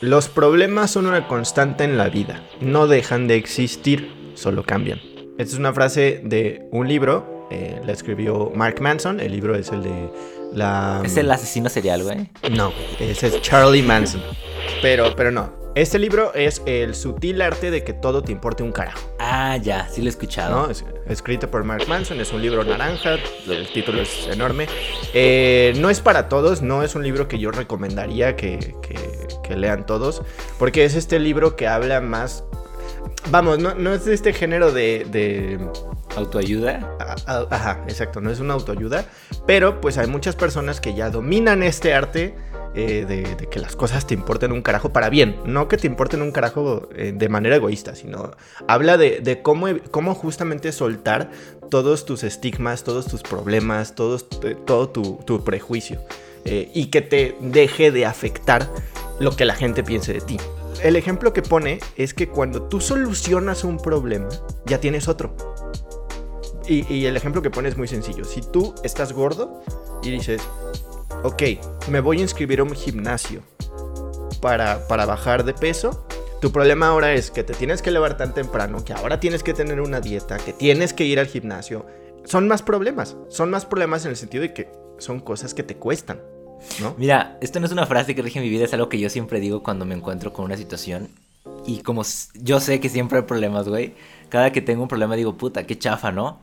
Los 0.00 0.28
problemas 0.28 0.90
son 0.90 1.06
una 1.06 1.28
constante 1.28 1.84
en 1.84 1.98
la 1.98 2.08
vida. 2.08 2.42
No 2.60 2.86
dejan 2.86 3.28
de 3.28 3.36
existir, 3.36 4.32
solo 4.34 4.62
cambian. 4.62 4.98
Esta 5.38 5.54
es 5.54 5.58
una 5.58 5.74
frase 5.74 6.22
de 6.24 6.66
un 6.72 6.88
libro, 6.88 7.46
eh, 7.50 7.80
la 7.84 7.92
escribió 7.92 8.50
Mark 8.54 8.80
Manson, 8.80 9.20
el 9.20 9.32
libro 9.32 9.54
es 9.54 9.70
el 9.70 9.82
de 9.82 10.10
la... 10.54 11.02
¿Es 11.04 11.16
el 11.18 11.30
asesino 11.30 11.68
serial, 11.68 12.02
güey? 12.02 12.30
No, 12.50 12.72
ese 12.98 13.26
es 13.26 13.42
Charlie 13.42 13.82
Manson. 13.82 14.22
Pero, 14.80 15.14
pero 15.14 15.30
no, 15.30 15.59
este 15.80 15.98
libro 15.98 16.34
es 16.34 16.60
El 16.66 16.94
sutil 16.94 17.40
arte 17.40 17.70
de 17.70 17.82
que 17.82 17.94
todo 17.94 18.22
te 18.22 18.32
importe 18.32 18.62
un 18.62 18.70
carajo. 18.70 19.00
Ah, 19.18 19.56
ya, 19.56 19.88
sí 19.88 20.02
lo 20.02 20.08
he 20.08 20.10
escuchado. 20.10 20.70
Es, 20.70 20.84
escrito 21.08 21.50
por 21.50 21.64
Mark 21.64 21.88
Manson, 21.88 22.20
es 22.20 22.32
un 22.34 22.42
libro 22.42 22.62
naranja, 22.64 23.16
el 23.48 23.66
título 23.72 24.02
es 24.02 24.26
enorme. 24.26 24.66
Eh, 25.14 25.72
no 25.78 25.88
es 25.88 26.00
para 26.00 26.28
todos, 26.28 26.60
no 26.60 26.82
es 26.82 26.94
un 26.94 27.02
libro 27.02 27.28
que 27.28 27.38
yo 27.38 27.50
recomendaría 27.50 28.36
que, 28.36 28.74
lean 29.56 29.86
todos, 29.86 30.22
porque 30.58 30.84
es 30.84 30.94
este 30.94 31.18
libro 31.18 31.56
que 31.56 31.66
habla 31.66 32.02
más... 32.02 32.44
Vamos, 33.30 33.58
no, 33.58 33.94
es 33.94 34.04
de 34.04 34.12
este 34.12 34.34
género 34.34 34.72
de... 34.72 35.58
¿Autoayuda? 36.14 36.96
Ajá, 37.26 37.84
exacto, 37.88 38.20
no 38.20 38.30
es 38.30 38.40
una 38.40 38.54
autoayuda, 38.54 39.06
pero 39.46 39.80
pues 39.80 39.96
hay 39.96 40.08
muchas 40.08 40.36
personas 40.36 40.80
que 40.80 40.94
ya 40.94 41.08
dominan 41.08 41.62
este 41.62 41.94
arte 41.94 42.34
eh, 42.72 43.04
de, 43.04 43.48
que 43.48 43.58
las 43.58 43.74
cosas 43.74 44.06
te 44.06 44.14
importen 44.14 44.52
un 44.52 44.62
carajo 44.62 44.92
para 44.92 45.10
bien. 45.10 45.36
No 45.44 45.66
que 45.66 45.76
te 45.76 45.88
importen 45.88 46.22
un 46.22 46.30
carajo 46.30 46.88
eh, 46.94 47.12
de 47.14 47.28
manera 47.28 47.56
egoísta, 47.56 47.96
sino 47.96 48.30
habla 48.68 48.96
de, 48.96 49.40
cómo, 49.42 49.66
cómo, 49.90 50.14
justamente 50.14 50.70
soltar 50.70 51.32
todos 51.68 52.04
tus 52.04 52.22
estigmas, 52.22 52.84
todos 52.84 53.06
tus 53.06 53.22
problemas, 53.22 53.96
todos, 53.96 54.26
eh, 54.44 54.56
todo 54.66 54.88
tu, 54.88 55.44
prejuicio. 55.44 56.00
y 56.44 56.86
que 56.86 57.02
te 57.02 57.36
deje 57.40 57.90
de 57.90 58.06
afectar 58.06 58.68
lo 59.18 59.34
que 59.34 59.44
la 59.44 59.54
gente 59.54 59.82
piense 59.82 60.12
de 60.12 60.20
ti. 60.20 60.38
El 60.82 60.94
ejemplo 60.94 61.32
que 61.32 61.42
pone 61.42 61.80
es 61.96 62.14
que 62.14 62.28
cuando 62.28 62.62
tú 62.62 62.80
solucionas 62.80 63.64
un 63.64 63.78
problema, 63.78 64.28
ya 64.64 64.78
tienes 64.78 65.08
otro. 65.08 65.34
Y, 66.66 66.86
y, 66.92 67.06
el 67.06 67.16
ejemplo 67.16 67.42
que 67.42 67.50
pone 67.50 67.68
es 67.68 67.76
muy 67.76 67.88
sencillo. 67.88 68.24
Si 68.24 68.42
tú 68.42 68.74
estás 68.84 69.12
gordo 69.12 69.60
y 70.02 70.10
dices, 70.10 70.40
ok, 71.22 71.42
me 71.90 72.00
voy 72.00 72.18
a 72.18 72.22
inscribir 72.22 72.60
a 72.60 72.62
un 72.62 72.74
gimnasio 72.74 73.42
para, 74.40 74.86
para 74.88 75.06
bajar 75.06 75.44
de 75.44 75.54
peso. 75.54 76.06
Tu 76.40 76.50
problema 76.52 76.88
ahora 76.88 77.12
es 77.12 77.30
que 77.30 77.44
te 77.44 77.52
tienes 77.52 77.82
que 77.82 77.90
levantar 77.90 78.18
tan 78.18 78.34
temprano, 78.34 78.82
que 78.84 78.94
ahora 78.94 79.20
tienes 79.20 79.42
que 79.42 79.52
tener 79.52 79.80
una 79.80 80.00
dieta, 80.00 80.38
que 80.38 80.52
tienes 80.52 80.94
que 80.94 81.04
ir 81.04 81.20
al 81.20 81.26
gimnasio. 81.26 81.84
Son 82.24 82.48
más 82.48 82.62
problemas. 82.62 83.16
Son 83.28 83.50
más 83.50 83.66
problemas 83.66 84.04
en 84.04 84.12
el 84.12 84.16
sentido 84.16 84.42
de 84.42 84.54
que 84.54 84.68
son 84.98 85.20
cosas 85.20 85.52
que 85.52 85.62
te 85.62 85.76
cuestan. 85.76 86.20
¿no? 86.80 86.94
Mira, 86.96 87.38
esto 87.40 87.60
no 87.60 87.66
es 87.66 87.72
una 87.72 87.86
frase 87.86 88.14
que 88.14 88.22
rige 88.22 88.40
mi 88.40 88.48
vida, 88.48 88.64
es 88.64 88.74
algo 88.74 88.88
que 88.88 88.98
yo 88.98 89.08
siempre 89.08 89.40
digo 89.40 89.62
cuando 89.62 89.84
me 89.84 89.94
encuentro 89.94 90.32
con 90.32 90.46
una 90.46 90.56
situación. 90.56 91.08
Y 91.66 91.82
como 91.82 92.02
yo 92.34 92.60
sé 92.60 92.80
que 92.80 92.88
siempre 92.88 93.18
hay 93.18 93.24
problemas, 93.24 93.68
güey. 93.68 93.94
Cada 94.28 94.52
que 94.52 94.62
tengo 94.62 94.82
un 94.82 94.88
problema 94.88 95.16
digo, 95.16 95.36
puta, 95.36 95.66
qué 95.66 95.78
chafa, 95.78 96.12
¿no? 96.12 96.40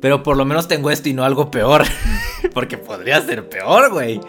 Pero 0.00 0.22
por 0.22 0.36
lo 0.36 0.44
menos 0.44 0.68
tengo 0.68 0.90
esto 0.90 1.08
y 1.08 1.12
no 1.14 1.24
algo 1.24 1.50
peor. 1.50 1.84
Porque 2.54 2.78
podría 2.78 3.20
ser 3.22 3.48
peor, 3.48 3.90
güey. 3.90 4.20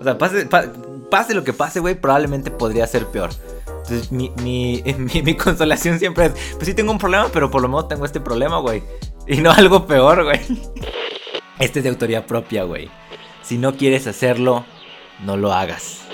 O 0.00 0.04
sea, 0.04 0.16
pase, 0.16 1.34
lo 1.34 1.44
que 1.44 1.52
pase, 1.52 1.80
güey, 1.80 1.94
probablemente 1.94 2.50
podría 2.50 2.86
ser 2.86 3.06
peor. 3.06 3.30
Entonces, 3.66 4.12
mi, 4.12 4.30
mi, 4.42 4.82
mi, 5.22 5.34
consolación 5.36 5.98
siempre 5.98 6.26
es, 6.26 6.32
pues 6.54 6.66
sí 6.66 6.74
tengo 6.74 6.92
un 6.92 6.98
problema, 6.98 7.28
pero 7.32 7.50
por 7.50 7.62
lo 7.62 7.68
menos 7.68 7.88
tengo 7.88 8.04
este 8.04 8.20
problema, 8.20 8.58
güey. 8.58 8.82
Y 9.26 9.38
no 9.38 9.50
algo 9.50 9.86
peor, 9.86 10.24
güey. 10.24 10.40
Este 11.58 11.80
es 11.80 11.82
de 11.82 11.88
autoría 11.88 12.24
propia, 12.24 12.62
güey. 12.62 12.88
Si 13.42 13.58
no 13.58 13.74
quieres 13.74 14.06
hacerlo, 14.06 14.64
no 15.24 15.36
lo 15.36 15.52
hagas. 15.52 16.07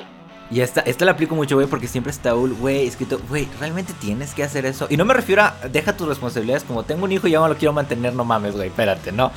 Y 0.51 0.61
esta, 0.61 0.81
esta 0.83 1.05
la 1.05 1.13
aplico 1.13 1.35
mucho, 1.35 1.57
güey, 1.57 1.67
porque 1.67 1.89
siempre 1.89 2.11
está, 2.11 2.33
güey, 2.33 2.87
escrito, 2.87 3.21
güey, 3.29 3.49
realmente 3.59 3.93
tienes 3.95 4.35
que 4.35 4.43
hacer 4.43 4.67
eso. 4.67 4.87
Y 4.91 4.97
no 4.97 5.05
me 5.05 5.15
refiero 5.15 5.43
a, 5.43 5.57
deja 5.73 5.97
tus 5.97 6.07
responsabilidades, 6.07 6.65
como 6.65 6.83
tengo 6.83 7.05
un 7.05 7.13
hijo 7.13 7.27
y 7.27 7.33
ya 7.33 7.39
no 7.39 7.49
lo 7.49 7.57
quiero 7.57 7.73
mantener, 7.73 8.15
no 8.15 8.25
mames, 8.25 8.55
güey, 8.55 8.69
espérate, 8.69 9.11
no. 9.11 9.33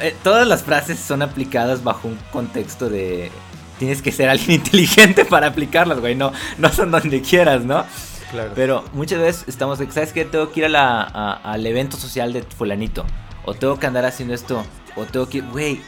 Eh, 0.00 0.14
todas 0.22 0.46
las 0.46 0.62
frases 0.62 0.98
son 0.98 1.22
aplicadas 1.22 1.84
bajo 1.84 2.08
un 2.08 2.18
contexto 2.32 2.88
de, 2.88 3.30
tienes 3.78 4.02
que 4.02 4.12
ser 4.12 4.28
alguien 4.28 4.52
inteligente 4.64 5.24
para 5.24 5.48
aplicarlas, 5.48 6.00
güey, 6.00 6.14
no, 6.14 6.32
no 6.58 6.72
son 6.72 6.90
donde 6.90 7.20
quieras, 7.20 7.64
¿no? 7.64 7.84
Claro. 8.30 8.52
Pero 8.54 8.84
muchas 8.92 9.20
veces 9.20 9.44
estamos, 9.46 9.78
¿sabes 9.90 10.12
qué? 10.12 10.24
Tengo 10.24 10.50
que 10.50 10.60
ir 10.60 10.66
a 10.66 10.68
la, 10.68 11.32
al 11.32 11.64
evento 11.66 11.96
social 11.96 12.32
de 12.32 12.42
fulanito. 12.42 13.04
O 13.44 13.54
tengo 13.54 13.78
que 13.78 13.86
andar 13.86 14.04
haciendo 14.04 14.34
esto. 14.34 14.64
O 14.96 15.04
tengo 15.04 15.28
que, 15.28 15.40
güey, 15.40 15.80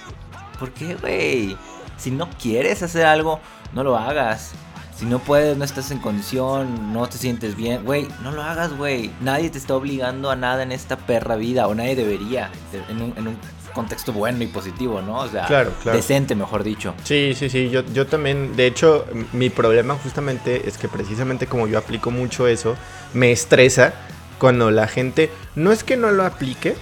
¿por 0.58 0.70
qué, 0.70 0.94
güey? 0.94 1.56
Si 1.96 2.12
no 2.12 2.30
quieres 2.40 2.82
hacer 2.84 3.06
algo, 3.06 3.40
no 3.72 3.84
lo 3.84 3.96
hagas. 3.96 4.52
Si 4.96 5.06
no 5.06 5.20
puedes, 5.20 5.56
no 5.56 5.64
estás 5.64 5.92
en 5.92 6.00
condición, 6.00 6.92
no 6.92 7.08
te 7.08 7.18
sientes 7.18 7.54
bien, 7.54 7.84
güey, 7.84 8.08
no 8.24 8.32
lo 8.32 8.42
hagas, 8.42 8.76
güey. 8.76 9.12
Nadie 9.20 9.48
te 9.48 9.56
está 9.56 9.76
obligando 9.76 10.28
a 10.28 10.34
nada 10.34 10.64
en 10.64 10.72
esta 10.72 10.96
perra 10.96 11.36
vida, 11.36 11.68
o 11.68 11.74
nadie 11.74 11.94
debería, 11.94 12.50
en 12.88 13.02
un, 13.02 13.14
en 13.16 13.28
un 13.28 13.38
contexto 13.72 14.12
bueno 14.12 14.42
y 14.42 14.48
positivo, 14.48 15.00
¿no? 15.00 15.18
O 15.20 15.28
sea, 15.28 15.46
claro, 15.46 15.70
decente, 15.84 16.34
mejor 16.34 16.64
dicho. 16.64 16.94
Sí, 17.04 17.32
sí, 17.36 17.48
sí, 17.48 17.70
yo, 17.70 17.84
yo 17.92 18.08
también, 18.08 18.56
de 18.56 18.66
hecho, 18.66 19.06
mi 19.32 19.50
problema 19.50 19.94
justamente 19.94 20.68
es 20.68 20.76
que 20.78 20.88
precisamente 20.88 21.46
como 21.46 21.68
yo 21.68 21.78
aplico 21.78 22.10
mucho 22.10 22.48
eso, 22.48 22.74
me 23.14 23.30
estresa 23.30 23.92
cuando 24.40 24.72
la 24.72 24.88
gente, 24.88 25.30
no 25.54 25.70
es 25.70 25.84
que 25.84 25.96
no 25.96 26.10
lo 26.10 26.24
aplique, 26.24 26.74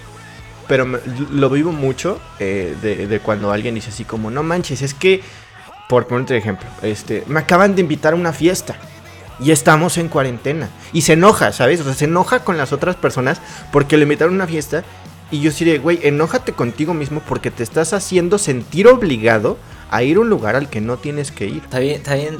pero 0.68 0.86
lo 1.30 1.50
vivo 1.50 1.70
mucho 1.70 2.18
eh, 2.38 2.74
de, 2.80 3.06
de 3.06 3.20
cuando 3.20 3.52
alguien 3.52 3.74
dice 3.74 3.90
así 3.90 4.04
como, 4.04 4.30
no 4.30 4.42
manches, 4.42 4.80
es 4.80 4.94
que 4.94 5.22
por 5.88 6.06
ponerte 6.06 6.36
ejemplo, 6.36 6.68
este, 6.82 7.24
me 7.26 7.40
acaban 7.40 7.74
de 7.74 7.82
invitar 7.82 8.12
a 8.12 8.16
una 8.16 8.32
fiesta 8.32 8.76
y 9.38 9.50
estamos 9.50 9.98
en 9.98 10.08
cuarentena. 10.08 10.68
Y 10.92 11.02
se 11.02 11.12
enoja, 11.12 11.52
¿sabes? 11.52 11.80
O 11.80 11.84
sea, 11.84 11.94
se 11.94 12.06
enoja 12.06 12.40
con 12.40 12.56
las 12.56 12.72
otras 12.72 12.96
personas 12.96 13.40
porque 13.72 13.96
le 13.96 14.04
invitaron 14.04 14.34
a 14.34 14.36
una 14.36 14.46
fiesta. 14.46 14.84
Y 15.30 15.40
yo 15.40 15.50
diré, 15.50 15.78
güey, 15.78 15.98
enójate 16.02 16.52
contigo 16.52 16.94
mismo 16.94 17.20
porque 17.20 17.50
te 17.50 17.64
estás 17.64 17.92
haciendo 17.92 18.38
sentir 18.38 18.86
obligado 18.86 19.58
a 19.90 20.02
ir 20.02 20.16
a 20.16 20.20
un 20.20 20.28
lugar 20.28 20.54
al 20.54 20.70
que 20.70 20.80
no 20.80 20.98
tienes 20.98 21.32
que 21.32 21.46
ir. 21.46 21.62
Está 21.64 21.80
bien, 21.80 21.96
está 21.96 22.14
bien, 22.14 22.38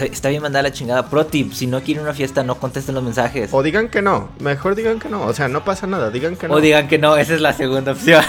está 0.00 0.30
bien 0.30 0.42
mandar 0.42 0.64
la 0.64 0.72
chingada. 0.72 1.10
Pro 1.10 1.26
tip, 1.26 1.52
si 1.52 1.66
no 1.66 1.82
quieren 1.82 2.02
una 2.04 2.14
fiesta, 2.14 2.42
no 2.42 2.54
contesten 2.56 2.94
los 2.94 3.04
mensajes. 3.04 3.50
O 3.52 3.62
digan 3.62 3.88
que 3.88 4.00
no, 4.00 4.30
mejor 4.40 4.74
digan 4.74 4.98
que 4.98 5.10
no. 5.10 5.22
O 5.22 5.34
sea, 5.34 5.48
no 5.48 5.64
pasa 5.64 5.86
nada, 5.86 6.10
digan 6.10 6.36
que 6.36 6.48
no. 6.48 6.54
O 6.54 6.60
digan 6.60 6.88
que 6.88 6.98
no, 6.98 7.16
esa 7.16 7.34
es 7.34 7.42
la 7.42 7.52
segunda 7.52 7.92
opción. 7.92 8.24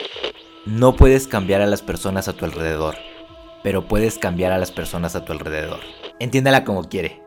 no 0.66 0.96
puedes 0.96 1.28
cambiar 1.28 1.60
a 1.60 1.66
las 1.66 1.82
personas 1.82 2.26
a 2.26 2.32
tu 2.32 2.46
alrededor 2.46 3.09
pero 3.62 3.86
puedes 3.86 4.18
cambiar 4.18 4.52
a 4.52 4.58
las 4.58 4.70
personas 4.70 5.14
a 5.16 5.24
tu 5.24 5.32
alrededor. 5.32 5.80
Entiéndala 6.18 6.64
como 6.64 6.88
quiere. 6.88 7.22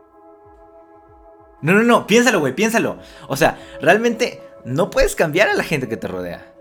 No, 1.62 1.72
no, 1.72 1.82
no, 1.82 2.06
piénsalo, 2.06 2.40
güey, 2.40 2.54
piénsalo. 2.54 2.98
O 3.28 3.36
sea, 3.36 3.58
realmente 3.80 4.42
no 4.64 4.90
puedes 4.90 5.14
cambiar 5.14 5.48
a 5.48 5.54
la 5.54 5.64
gente 5.64 5.88
que 5.88 5.96
te 5.96 6.08
rodea. 6.08 6.52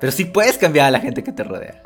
Pero 0.00 0.12
sí 0.12 0.24
puedes 0.24 0.58
cambiar 0.58 0.86
a 0.86 0.90
la 0.90 1.00
gente 1.00 1.22
que 1.22 1.32
te 1.32 1.44
rodea. 1.44 1.82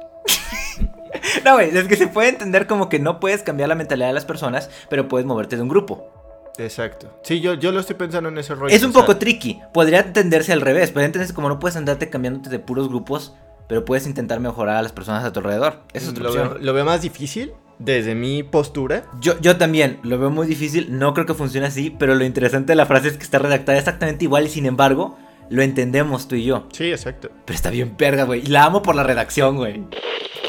no, 1.45 1.55
güey, 1.55 1.77
es 1.77 1.85
que 1.89 1.97
se 1.97 2.07
puede 2.07 2.29
entender 2.29 2.67
como 2.67 2.89
que 2.89 2.99
no 2.99 3.21
puedes 3.21 3.43
cambiar 3.43 3.69
la 3.69 3.75
mentalidad 3.75 4.09
de 4.09 4.15
las 4.15 4.25
personas, 4.25 4.71
pero 4.89 5.09
puedes 5.09 5.27
moverte 5.27 5.57
de 5.57 5.63
un 5.63 5.69
grupo. 5.69 6.13
Exacto. 6.59 7.21
Sí, 7.23 7.41
yo, 7.41 7.55
yo 7.55 7.71
lo 7.71 7.81
estoy 7.81 7.97
pensando 7.97 8.29
en 8.29 8.39
ese 8.39 8.55
rollo. 8.55 8.75
Es 8.75 8.83
un 8.83 8.93
poco 8.93 9.17
tricky. 9.17 9.61
Podría 9.73 10.01
entenderse 10.01 10.53
al 10.53 10.61
revés. 10.61 10.91
Podría 10.91 11.07
entenderse 11.07 11.35
como 11.35 11.49
no 11.49 11.61
puedes 11.61 11.77
andarte 11.77 12.11
cambiándote 12.11 12.51
de 12.51 12.59
puros 12.59 12.89
grupos 12.89 13.37
pero 13.69 13.85
puedes 13.85 14.07
intentar 14.07 14.41
mejorar 14.41 14.77
a 14.77 14.83
las 14.83 14.93
personas 14.93 15.25
a 15.25 15.33
tu 15.33 15.41
alrededor. 15.41 15.83
Eso 15.93 16.11
es 16.11 16.19
lo, 16.19 16.33
veo, 16.33 16.59
lo 16.59 16.73
veo 16.73 16.85
más 16.85 17.03
difícil 17.03 17.53
desde 17.79 18.15
mi 18.15 18.43
postura. 18.43 19.05
Yo, 19.21 19.39
yo 19.41 19.57
también 19.57 20.01
lo 20.03 20.19
veo 20.19 20.31
muy 20.31 20.47
difícil, 20.47 20.99
no 20.99 21.15
creo 21.15 21.27
que 21.27 21.35
funcione 21.35 21.67
así, 21.67 21.91
pero 21.91 22.15
lo 22.15 22.25
interesante 22.25 22.73
de 22.73 22.77
la 22.77 22.87
frase 22.87 23.09
es 23.09 23.17
que 23.17 23.25
está 23.25 23.39
redactada 23.39 23.79
exactamente 23.79 24.25
igual 24.25 24.47
y 24.47 24.49
sin 24.49 24.67
embargo 24.67 25.17
lo 25.51 25.63
entendemos 25.63 26.29
tú 26.29 26.35
y 26.35 26.45
yo. 26.45 26.67
Sí, 26.73 26.91
exacto. 26.91 27.31
Pero 27.45 27.55
está 27.55 27.71
bien 27.71 27.97
perga, 27.97 28.25
güey. 28.25 28.43
La 28.43 28.65
amo 28.65 28.83
por 28.83 28.95
la 28.95 29.03
redacción, 29.03 29.57
güey. 29.57 29.85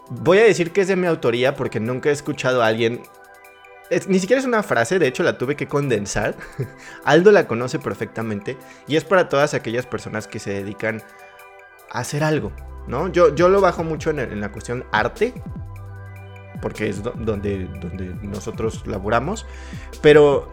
Voy 0.10 0.40
a 0.40 0.44
decir 0.44 0.72
que 0.72 0.82
es 0.82 0.88
de 0.88 0.96
mi 0.96 1.08
autoría 1.08 1.56
porque 1.56 1.80
nunca 1.80 2.10
he 2.10 2.12
escuchado 2.12 2.64
a 2.64 2.68
alguien... 2.68 3.02
ni 4.08 4.20
siquiera 4.20 4.40
es 4.40 4.48
una 4.48 4.64
frase, 4.64 5.00
de 5.00 5.08
hecho 5.08 5.24
la 5.24 5.38
tuve 5.38 5.56
que 5.56 5.68
condensar. 5.68 6.36
Aldo 7.06 7.32
la 7.32 7.48
conoce 7.48 7.80
perfectamente 7.80 8.58
y 8.88 8.96
es 8.96 9.06
para 9.06 9.30
todas 9.30 9.54
aquellas 9.54 9.86
personas 9.86 10.28
que 10.28 10.40
se 10.40 10.52
dedican 10.52 11.02
a 11.92 12.00
hacer 12.00 12.24
algo. 12.24 12.52
¿No? 12.90 13.08
Yo, 13.08 13.34
yo 13.34 13.48
lo 13.48 13.62
bajo 13.62 13.84
mucho 13.84 14.10
en, 14.10 14.42
la 14.42 14.52
cuestión 14.52 14.86
arte, 14.92 15.34
porque 16.62 16.90
es 16.90 17.02
donde, 17.04 17.66
donde 17.80 18.16
nosotros 18.22 18.86
laboramos, 18.86 19.46
pero 20.02 20.50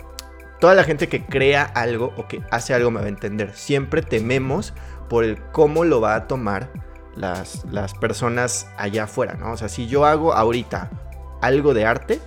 toda 0.61 0.75
la 0.75 0.85
gente 0.85 1.09
que 1.09 1.25
crea 1.25 1.65
algo 1.65 2.13
o 2.17 2.29
que 2.29 2.43
hace 2.51 2.75
algo 2.75 2.91
me 2.91 3.01
va 3.01 3.07
a 3.07 3.09
entender. 3.09 3.55
Siempre 3.55 4.03
tememos 4.03 4.75
por 5.09 5.25
el 5.25 5.43
cómo 5.51 5.85
lo 5.85 6.01
va 6.01 6.15
a 6.15 6.29
tomar 6.29 6.71
las, 7.17 7.65
las 7.71 7.95
personas 7.95 8.71
allá 8.77 9.05
afuera, 9.05 9.35
¿no? 9.35 9.53
O 9.53 9.57
sea, 9.57 9.69
si 9.69 9.89
yo 9.89 10.05
hago 10.05 10.35
ahorita 10.35 10.91
algo 11.41 11.75
de 11.75 11.87
arte, 11.87 12.21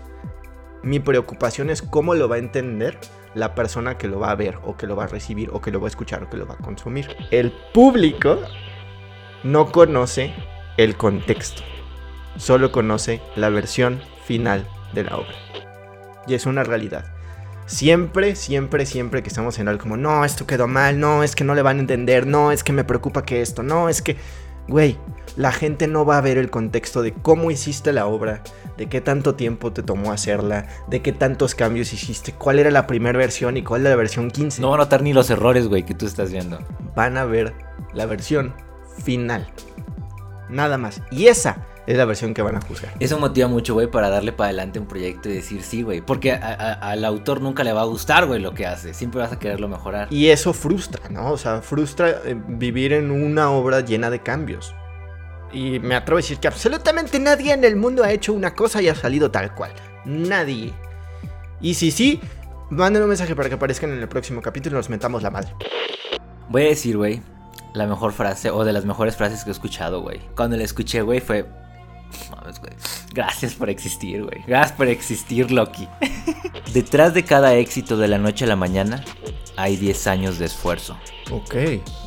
mi 0.82 1.00
preocupación 1.00 1.70
es 1.70 1.82
cómo 1.82 2.16
lo 2.16 2.28
va 2.28 2.36
a 2.36 2.39
entender 2.39 2.98
la 3.36 3.54
persona 3.54 3.98
que 3.98 4.08
lo 4.08 4.20
va 4.20 4.32
a 4.32 4.36
ver 4.36 4.58
o 4.63 4.75
que 4.75 4.88
lo 4.88 4.96
va 4.96 5.04
a 5.04 5.08
recibir 5.08 5.50
o 5.54 5.62
que 5.62 5.72
lo 5.72 5.80
va 5.80 5.88
a 5.88 5.89
escuchar 5.89 6.24
o 6.24 6.30
que 6.30 6.38
lo 6.38 6.48
va 6.48 6.56
a 6.56 6.58
consumir. 6.58 7.16
El 7.32 7.54
público 7.74 8.39
no 9.43 9.72
conoce 9.72 10.34
el 10.77 10.96
contexto, 10.98 11.62
solo 12.38 12.72
conoce 12.72 13.22
la 13.36 13.50
versión 13.50 14.01
final 14.25 14.67
de 14.93 15.03
la 15.03 15.17
obra. 15.17 15.36
Y 16.27 16.34
es 16.34 16.46
una 16.46 16.63
realidad. 16.63 17.05
Siempre, 17.65 18.36
siempre, 18.36 18.86
siempre 18.86 19.22
que 19.22 19.29
estamos 19.29 19.60
en 19.60 19.67
algo 19.67 19.84
como, 19.84 19.98
no, 19.98 20.25
esto 20.25 20.48
quedó 20.48 20.67
mal, 20.67 21.00
no, 21.00 21.24
es 21.24 21.36
que 21.36 21.43
no 21.43 21.53
le 21.53 21.62
van 21.62 21.77
a 21.77 21.81
entender, 21.81 22.25
no, 22.25 22.51
es 22.51 22.63
que 22.63 22.74
me 22.74 22.84
preocupa 22.84 23.25
que 23.25 23.41
esto, 23.41 23.62
no, 23.62 23.89
es 23.89 24.01
que, 24.01 24.17
güey, 24.67 24.98
la 25.36 25.51
gente 25.51 25.88
no 25.88 26.03
va 26.03 26.17
a 26.17 26.22
ver 26.22 26.38
el 26.38 26.50
contexto 26.50 27.01
de 27.01 27.13
cómo 27.13 27.51
hiciste 27.51 27.93
la 27.93 28.08
obra, 28.08 28.41
de 28.75 28.88
qué 28.88 29.01
tanto 29.01 29.36
tiempo 29.36 29.72
te 29.72 29.84
tomó 29.84 30.12
hacerla, 30.12 30.67
de 30.88 31.01
qué 31.01 31.12
tantos 31.12 31.53
cambios 31.53 31.93
hiciste, 31.93 32.34
cuál 32.34 32.58
era 32.60 32.72
la 32.72 32.88
primera 32.88 33.17
versión 33.17 33.55
y 33.55 33.63
cuál 33.63 33.81
era 33.81 33.91
la 33.91 33.96
versión 33.96 34.31
15. 34.31 34.62
No 34.62 34.72
van 34.72 34.79
a 34.79 34.84
notar 34.84 35.03
ni 35.03 35.13
los 35.13 35.29
errores, 35.29 35.67
güey, 35.67 35.86
que 35.86 35.93
tú 35.93 36.08
estás 36.08 36.31
viendo. 36.31 36.60
Van 36.96 37.17
a 37.17 37.25
ver 37.25 37.53
la 37.93 38.05
versión 38.05 38.53
final. 39.03 39.48
Nada 40.50 40.77
más. 40.77 41.01
Y 41.12 41.27
esa 41.27 41.65
es 41.89 41.98
la 41.98 42.05
versión 42.05 42.34
que 42.34 42.41
van 42.41 42.55
a 42.55 42.62
juzgar. 42.62 42.93
Eso 43.00 43.17
motiva 43.17 43.48
mucho, 43.48 43.74
güey, 43.74 43.88
para 43.88 44.10
darle 44.10 44.31
para 44.31 44.50
adelante 44.50 44.79
un 44.79 44.86
proyecto 44.86 45.29
y 45.29 45.34
decir 45.34 45.63
sí, 45.63 45.81
güey. 45.81 46.01
Porque 46.01 46.34
al 46.34 47.03
autor 47.05 47.41
nunca 47.41 47.63
le 47.63 47.74
va 47.74 47.81
a 47.81 47.86
gustar, 47.86 48.27
güey, 48.27 48.39
lo 48.39 48.53
que 48.53 48.65
hace. 48.65 48.93
Siempre 48.93 49.22
vas 49.22 49.31
a 49.31 49.39
quererlo 49.39 49.67
mejorar. 49.67 50.08
Y 50.12 50.29
eso 50.29 50.53
frustra, 50.53 51.10
¿no? 51.10 51.31
O 51.31 51.38
sea, 51.38 51.62
frustra 51.62 52.10
eh, 52.25 52.36
vivir 52.48 52.93
en 52.93 53.12
una 53.12 53.51
obra 53.51 53.81
llena 53.81 54.10
de 54.10 54.22
cambios. 54.22 54.75
Y 55.51 55.79
me 55.79 55.96
atrevo 55.96 56.17
a 56.17 56.22
decir 56.22 56.38
que 56.38 56.48
absolutamente 56.48 57.19
nadie 57.19 57.53
en 57.53 57.63
el 57.63 57.75
mundo 57.75 58.03
ha 58.03 58.12
hecho 58.12 58.34
una 58.34 58.53
cosa 58.53 58.81
y 58.81 58.88
ha 58.88 58.93
salido 58.93 59.31
tal 59.31 59.55
cual. 59.55 59.72
Nadie. 60.05 60.74
Y 61.60 61.74
si 61.74 61.89
sí, 61.89 62.22
manden 62.69 63.01
un 63.01 63.10
mensaje 63.10 63.36
para 63.36 63.50
que 63.50 63.55
aparezcan 63.55 63.91
en 63.91 64.00
el 64.00 64.08
próximo 64.08 64.41
capítulo 64.41 64.75
y 64.75 64.77
nos 64.77 64.89
metamos 64.89 65.24
la 65.24 65.31
madre. 65.31 65.53
Voy 66.50 66.63
a 66.63 66.69
decir, 66.69 66.98
güey, 66.98 67.22
la 67.73 67.85
mejor 67.88 68.13
frase 68.13 68.51
o 68.51 68.63
de 68.63 68.73
las 68.73 68.85
mejores 68.85 69.15
frases 69.15 69.43
que 69.43 69.49
he 69.49 69.53
escuchado, 69.53 70.01
güey. 70.01 70.19
Cuando 70.35 70.57
la 70.57 70.63
escuché, 70.63 71.01
güey, 71.01 71.19
fue... 71.19 71.43
güey. 71.43 72.73
Gracias 73.13 73.53
por 73.53 73.69
existir, 73.69 74.23
güey. 74.23 74.43
Gracias 74.47 74.75
por 74.75 74.88
existir, 74.88 75.51
Loki. 75.51 75.88
Detrás 76.73 77.13
de 77.13 77.23
cada 77.23 77.55
éxito 77.55 77.97
de 77.97 78.07
la 78.07 78.17
noche 78.17 78.45
a 78.45 78.47
la 78.47 78.55
mañana 78.55 79.03
hay 79.55 79.75
10 79.75 80.07
años 80.07 80.39
de 80.39 80.45
esfuerzo. 80.45 80.97
Ok, 81.31 81.55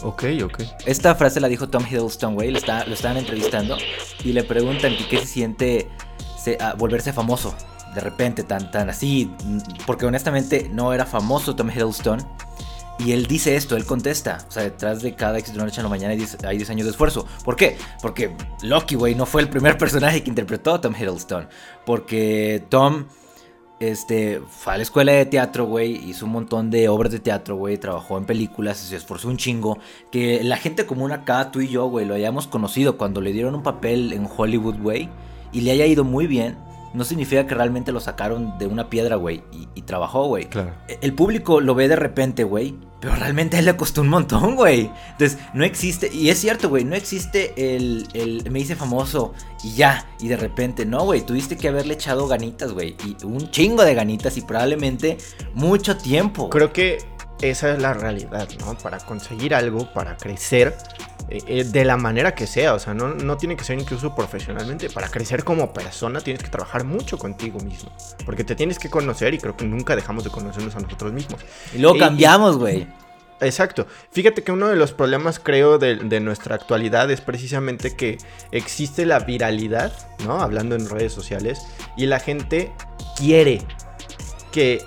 ok, 0.03 0.25
ok. 0.45 0.63
Esta 0.87 1.15
frase 1.15 1.41
la 1.41 1.49
dijo 1.49 1.69
Tom 1.69 1.85
Hiddleston, 1.89 2.35
güey. 2.35 2.51
Lo, 2.51 2.59
está, 2.59 2.85
lo 2.87 2.95
estaban 2.95 3.19
entrevistando 3.19 3.77
y 4.25 4.33
le 4.33 4.43
preguntan 4.43 4.95
qué 5.11 5.19
se 5.19 5.27
siente 5.27 5.89
volverse 6.79 7.13
famoso. 7.13 7.55
De 7.95 8.01
repente, 8.01 8.43
tan, 8.43 8.71
tan 8.71 8.89
así. 8.89 9.31
Porque 9.87 10.07
honestamente 10.07 10.71
no 10.73 10.93
era 10.93 11.05
famoso 11.05 11.55
Tom 11.55 11.71
Hiddleston 11.71 12.27
y 12.99 13.13
él 13.13 13.27
dice 13.27 13.57
esto, 13.57 13.77
él 13.77 13.85
contesta. 13.85 14.45
O 14.49 14.51
sea, 14.51 14.63
detrás 14.63 15.03
de 15.03 15.15
cada 15.15 15.39
éxito 15.39 15.55
de 15.55 15.63
una 15.63 15.67
noche 15.67 15.81
a 15.81 15.85
la 15.85 15.89
mañana 15.89 16.13
hay 16.13 16.57
10, 16.57 16.71
años 16.71 16.85
de 16.85 16.91
esfuerzo. 16.91 17.27
¿Por 17.45 17.57
qué? 17.57 17.77
Porque 18.01 18.37
Loki, 18.63 18.95
güey, 18.95 19.15
no 19.15 19.27
fue 19.27 19.43
el 19.43 19.49
primer 19.49 19.77
personaje 19.79 20.23
que 20.23 20.31
interpretó 20.31 20.75
a 20.75 20.81
Tom 20.81 20.95
Hiddleston. 20.95 21.49
Porque 21.85 22.65
Tom 22.69 23.07
este, 23.81 24.41
fue 24.49 24.75
a 24.75 24.77
la 24.77 24.83
escuela 24.85 25.13
de 25.13 25.27
teatro, 25.27 25.67
güey, 25.67 25.97
hizo 26.09 26.27
un 26.27 26.33
montón 26.33 26.71
de 26.71 26.89
obras 26.89 27.11
de 27.11 27.19
teatro, 27.19 27.57
güey, 27.57 27.79
trabajó 27.79 28.17
en 28.19 28.25
películas, 28.25 28.79
se 28.79 28.95
esforzó 28.95 29.29
un 29.29 29.37
chingo. 29.37 29.79
Que 30.13 30.45
la 30.45 30.57
gente 30.57 30.87
común 30.87 31.11
acá, 31.11 31.51
tú 31.51 31.61
y 31.61 31.69
yo, 31.69 31.87
güey, 31.87 32.07
lo 32.07 32.15
hayamos 32.15 32.47
conocido 32.47 32.97
cuando 32.97 33.21
le 33.21 33.33
dieron 33.33 33.55
un 33.55 33.63
papel 33.63 34.13
en 34.13 34.29
Hollywood, 34.37 34.77
güey, 34.79 35.09
y 35.51 35.63
le 35.63 35.73
haya 35.73 35.87
ido 35.87 36.05
muy 36.05 36.27
bien 36.27 36.57
no 36.95 37.05
significa 37.05 37.47
que 37.47 37.55
realmente 37.55 37.93
lo 37.93 38.01
sacaron 38.01 38.59
de 38.59 38.67
una 38.67 38.91
piedra, 38.91 39.17
güey, 39.17 39.43
y, 39.75 39.83
trabajó, 39.83 40.27
güey. 40.27 40.47
Claro. 40.47 40.73
El 41.01 41.15
público 41.15 41.61
lo 41.61 41.75
ve 41.75 41.89
de 41.89 41.97
repente, 41.97 42.45
güey, 42.45 42.75
Pero 43.01 43.17
realmente 43.17 43.57
a 43.57 43.59
él 43.59 43.65
le 43.65 43.77
costó 43.77 44.03
un 44.03 44.09
montón, 44.09 44.55
güey. 44.55 44.91
Entonces, 45.13 45.39
no 45.55 45.65
existe, 45.65 46.09
y 46.13 46.31
es 46.31 46.39
cierto, 46.39 46.69
güey, 46.69 46.85
no 46.85 46.95
existe 46.95 47.53
el, 47.77 48.07
el 48.15 48.49
me 48.51 48.61
hice 48.61 48.77
famoso 48.77 49.33
y 49.65 49.75
ya, 49.75 50.07
y 50.21 50.29
de 50.29 50.37
repente, 50.37 50.87
no, 50.87 51.05
güey, 51.05 51.23
tuviste 51.23 51.57
que 51.57 51.69
haberle 51.69 51.95
echado 51.95 52.29
ganitas, 52.29 52.73
güey, 52.73 52.97
y 53.05 53.25
un 53.25 53.51
chingo 53.51 53.85
de 53.85 53.95
ganitas 53.95 54.37
y 54.37 54.43
probablemente 54.43 55.19
mucho 55.55 55.97
tiempo. 55.97 56.49
Creo 56.49 56.73
que 56.73 56.99
esa 57.43 57.73
es 57.73 57.83
la 57.83 57.93
realidad, 57.93 58.49
¿no? 58.61 58.79
Para 58.79 58.99
conseguir 58.99 59.55
algo, 59.55 59.93
para 59.93 60.17
crecer, 60.17 60.77
eh, 61.29 61.43
eh, 61.47 61.65
de 61.65 61.85
la 61.85 61.97
manera 61.97 62.35
que 62.35 62.47
sea, 62.47 62.75
o 62.75 62.79
sea, 62.79 62.95
no, 62.95 63.09
no, 63.15 63.37
tiene 63.37 63.57
que 63.57 63.65
ser 63.65 63.79
incluso 63.79 64.15
profesionalmente, 64.15 64.89
para 64.91 65.09
crecer 65.09 65.45
como 65.45 65.73
persona 65.73 66.21
tienes 66.21 66.43
que 66.43 66.49
trabajar 66.49 66.85
mucho 66.85 67.19
contigo 67.19 67.59
mismo, 67.61 67.91
porque 68.25 68.45
te 68.45 68.55
tienes 68.55 68.79
que 68.79 68.89
conocer 68.89 69.35
y 69.35 69.39
creo 69.39 69.57
que 69.57 69.65
nunca 69.65 69.97
dejamos 69.97 70.25
de 70.25 70.31
conocernos 70.31 70.75
a 70.77 70.81
nosotros 70.81 71.13
mismos. 71.13 71.41
Y 71.75 71.79
luego 71.79 71.99
cambiamos, 71.99 72.59
güey. 72.59 72.87
Exacto. 73.41 73.89
Fíjate 74.13 74.45
que 74.45 74.53
uno 74.53 74.69
de 74.69 74.77
los 74.77 74.93
problemas, 74.93 75.41
creo, 75.41 75.79
de, 75.79 75.97
de, 75.97 76.21
nuestra 76.21 76.55
actualidad 76.55 77.11
es 77.11 77.21
precisamente 77.21 77.97
que 77.97 78.19
existe 78.53 79.05
la 79.05 79.19
viralidad, 79.19 79.93
¿no? 80.25 80.41
Hablando 80.41 80.77
en 80.77 80.89
redes 80.89 81.13
sociales, 81.13 81.61
y 81.97 82.07
la 82.07 82.21
gente 82.21 82.71
quiere 83.17 83.63
que 84.53 84.85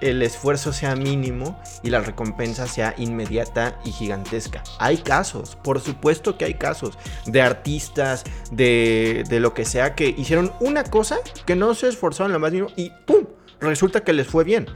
el 0.00 0.22
esfuerzo 0.22 0.72
sea 0.72 0.96
mínimo 0.96 1.60
y 1.82 1.90
la 1.90 2.00
recompensa 2.00 2.66
sea 2.66 2.94
inmediata 2.98 3.78
y 3.84 3.92
gigantesca. 3.92 4.62
Hay 4.78 4.98
casos, 4.98 5.56
por 5.56 5.80
supuesto 5.80 6.38
que 6.38 6.44
hay 6.44 6.54
casos 6.54 6.98
de 7.26 7.42
artistas, 7.42 8.24
de, 8.50 9.24
de 9.28 9.40
lo 9.40 9.54
que 9.54 9.64
sea, 9.64 9.94
que 9.94 10.08
hicieron 10.16 10.52
una 10.60 10.84
cosa 10.84 11.18
que 11.46 11.56
no 11.56 11.74
se 11.74 11.88
esforzaron 11.88 12.32
lo 12.32 12.38
más 12.38 12.52
mínimo 12.52 12.70
y 12.76 12.90
¡pum! 13.06 13.26
Resulta 13.60 14.04
que 14.04 14.12
les 14.12 14.26
fue 14.26 14.44
bien. 14.44 14.66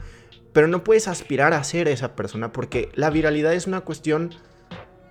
Pero 0.51 0.67
no 0.67 0.83
puedes 0.83 1.07
aspirar 1.07 1.53
a 1.53 1.63
ser 1.63 1.87
esa 1.87 2.15
persona 2.15 2.51
porque 2.51 2.89
la 2.93 3.09
viralidad 3.09 3.53
es 3.53 3.65
una 3.65 3.81
cuestión 3.81 4.35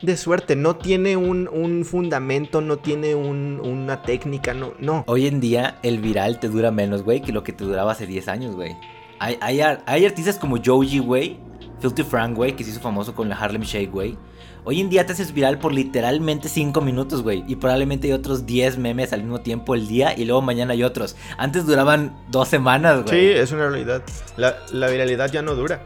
de 0.03 0.17
suerte, 0.17 0.57
no 0.57 0.77
tiene 0.77 1.17
un, 1.17 1.49
un 1.49 1.85
fundamento, 1.85 2.61
no 2.61 2.79
tiene 2.79 3.15
un, 3.15 3.61
una 3.63 4.03
técnica, 4.03 4.53
no, 4.53 4.75
no. 4.79 5.05
Hoy 5.07 5.27
en 5.27 5.41
día 5.41 5.79
el 5.83 6.01
viral 6.01 6.41
te 6.41 6.49
dura 6.49 6.71
menos, 6.71 7.03
güey, 7.03 7.23
que 7.23 7.33
lo 7.33 7.45
que 7.45 7.53
te 7.53 7.65
duraba 7.65 7.93
hace 7.93 8.07
10 8.07 8.29
años, 8.29 8.55
güey. 8.55 8.77
Hay, 9.23 9.39
hay, 9.41 9.61
hay, 9.87 10.05
artistas 10.05 10.37
como 10.37 10.57
Joji, 10.57 10.99
güey, 10.99 11.39
Filthy 11.79 12.03
Frank, 12.03 12.35
güey, 12.35 12.57
que 12.57 12.65
se 12.65 12.71
hizo 12.71 12.81
famoso 12.81 13.15
con 13.15 13.29
la 13.29 13.37
Harlem 13.37 13.63
Shake, 13.63 13.93
güey. 13.93 14.19
Hoy 14.65 14.81
en 14.81 14.91
día 14.91 15.07
te 15.07 15.13
haces 15.13 15.33
viral 15.33 15.61
por 15.61 15.73
literalmente 15.73 16.49
5 16.49 16.81
minutos, 16.81 17.23
güey. 17.23 17.45
Y 17.47 17.55
probablemente 17.55 18.09
hay 18.09 18.15
otros 18.15 18.47
10 18.47 18.79
memes 18.79 19.13
al 19.13 19.21
mismo 19.23 19.41
tiempo 19.41 19.77
el 19.77 19.87
día 19.87 20.13
y 20.19 20.25
luego 20.25 20.43
mañana 20.43 20.73
hay 20.73 20.83
otros. 20.83 21.15
Antes 21.39 21.67
duraban 21.67 22.21
dos 22.33 22.49
semanas, 22.49 23.05
güey. 23.05 23.11
Sí, 23.11 23.39
es 23.39 23.53
una 23.53 23.69
realidad. 23.69 24.03
La, 24.37 24.57
la 24.73 24.89
viralidad 24.89 25.31
ya 25.31 25.41
no 25.41 25.55
dura. 25.55 25.85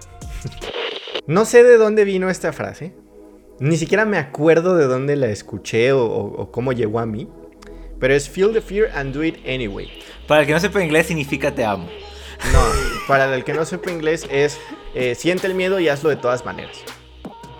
no 1.26 1.44
sé 1.44 1.62
de 1.62 1.76
dónde 1.76 2.04
vino 2.04 2.30
esta 2.30 2.54
frase. 2.54 2.94
Ni 3.60 3.76
siquiera 3.76 4.06
me 4.06 4.16
acuerdo 4.16 4.76
de 4.76 4.86
dónde 4.86 5.14
la 5.14 5.26
escuché 5.26 5.92
o, 5.92 6.06
o, 6.06 6.40
o 6.40 6.50
cómo 6.50 6.72
llegó 6.72 7.00
a 7.00 7.06
mí. 7.06 7.28
Pero 8.00 8.14
es 8.14 8.30
feel 8.30 8.54
the 8.54 8.62
fear 8.62 8.90
and 8.94 9.14
do 9.14 9.22
it 9.22 9.36
anyway. 9.46 9.90
Para 10.26 10.40
el 10.40 10.46
que 10.46 10.54
no 10.54 10.60
sepa 10.60 10.82
inglés 10.82 11.08
significa 11.08 11.54
te 11.54 11.66
amo. 11.66 11.86
No, 12.52 12.60
para 13.06 13.32
el 13.34 13.44
que 13.44 13.54
no 13.54 13.64
sepa 13.64 13.90
inglés 13.90 14.26
es 14.30 14.58
eh, 14.94 15.14
siente 15.14 15.46
el 15.46 15.54
miedo 15.54 15.78
y 15.78 15.88
hazlo 15.88 16.10
de 16.10 16.16
todas 16.16 16.44
maneras. 16.44 16.78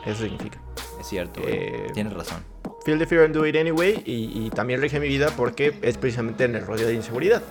Eso 0.05 0.23
significa. 0.23 0.61
Es 1.01 1.07
cierto, 1.09 1.41
eh, 1.45 1.91
tienes 1.95 2.13
razón. 2.13 2.45
Feel 2.85 2.99
the 2.99 3.07
fear 3.07 3.25
and 3.25 3.35
do 3.35 3.47
it 3.47 3.57
anyway. 3.57 4.03
Y, 4.05 4.47
y, 4.47 4.51
también 4.51 4.81
rige 4.81 5.01
mi 5.01 5.09
vida 5.09 5.31
porque 5.37 5.79
es 5.83 5.99
precisamente 5.99 6.45
en 6.45 6.55
el 6.55 6.65
rollo 6.65 6.87
de 6.87 6.95
inseguridad. 6.95 7.43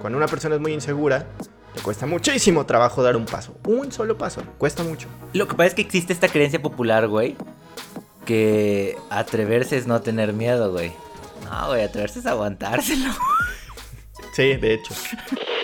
Cuando 0.00 0.16
una 0.16 0.28
persona 0.28 0.54
es 0.54 0.60
muy 0.60 0.72
insegura, 0.72 1.26
le 1.74 1.82
cuesta 1.82 2.06
muchísimo 2.06 2.64
trabajo 2.66 3.02
dar 3.02 3.16
un 3.16 3.26
paso. 3.26 3.56
Un 3.64 3.90
solo 3.92 4.16
paso, 4.16 4.42
cuesta 4.58 4.82
mucho. 4.82 5.08
Lo 5.32 5.48
que 5.48 5.54
pasa 5.54 5.68
es 5.68 5.74
que 5.74 5.82
existe 5.82 6.12
esta 6.12 6.28
creencia 6.28 6.62
popular, 6.62 7.08
güey. 7.08 7.36
Que 8.24 8.96
atreverse 9.10 9.76
es 9.76 9.86
no 9.86 10.00
tener 10.00 10.32
miedo, 10.32 10.72
güey. 10.72 10.92
No, 11.44 11.68
güey, 11.68 11.82
atreverse 11.82 12.20
es 12.20 12.26
aguantárselo. 12.26 13.12
Sí, 14.32 14.54
de 14.56 14.74
hecho. 14.74 14.94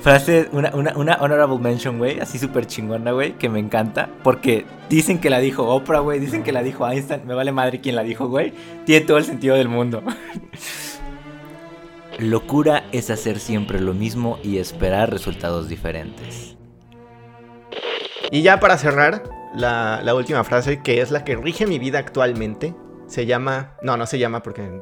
Frase, 0.00 0.48
una, 0.52 0.74
una, 0.74 0.92
una 0.96 1.14
honorable 1.14 1.58
mention, 1.58 1.96
güey, 1.96 2.20
así 2.20 2.38
súper 2.38 2.66
chingona, 2.66 3.12
güey, 3.12 3.32
que 3.38 3.48
me 3.48 3.58
encanta. 3.58 4.10
Porque 4.22 4.66
dicen 4.90 5.18
que 5.18 5.30
la 5.30 5.40
dijo 5.40 5.66
Oprah, 5.66 6.00
güey, 6.00 6.20
dicen 6.20 6.42
que 6.42 6.52
la 6.52 6.62
dijo 6.62 6.86
Einstein. 6.86 7.26
Me 7.26 7.32
vale 7.34 7.52
madre 7.52 7.80
quién 7.80 7.96
la 7.96 8.02
dijo, 8.02 8.28
güey. 8.28 8.52
Tiene 8.84 9.06
todo 9.06 9.16
el 9.16 9.24
sentido 9.24 9.56
del 9.56 9.68
mundo. 9.68 10.02
Locura 12.18 12.84
es 12.92 13.10
hacer 13.10 13.40
siempre 13.40 13.80
lo 13.80 13.94
mismo 13.94 14.38
y 14.42 14.58
esperar 14.58 15.10
resultados 15.10 15.68
diferentes. 15.68 16.56
Y 18.30 18.42
ya 18.42 18.60
para 18.60 18.76
cerrar, 18.76 19.22
la, 19.54 20.00
la 20.02 20.14
última 20.14 20.44
frase, 20.44 20.82
que 20.82 21.00
es 21.00 21.10
la 21.10 21.24
que 21.24 21.36
rige 21.36 21.66
mi 21.66 21.78
vida 21.78 21.98
actualmente, 21.98 22.74
se 23.06 23.24
llama... 23.26 23.76
No, 23.82 23.96
no 23.96 24.06
se 24.06 24.18
llama 24.18 24.42
porque... 24.42 24.62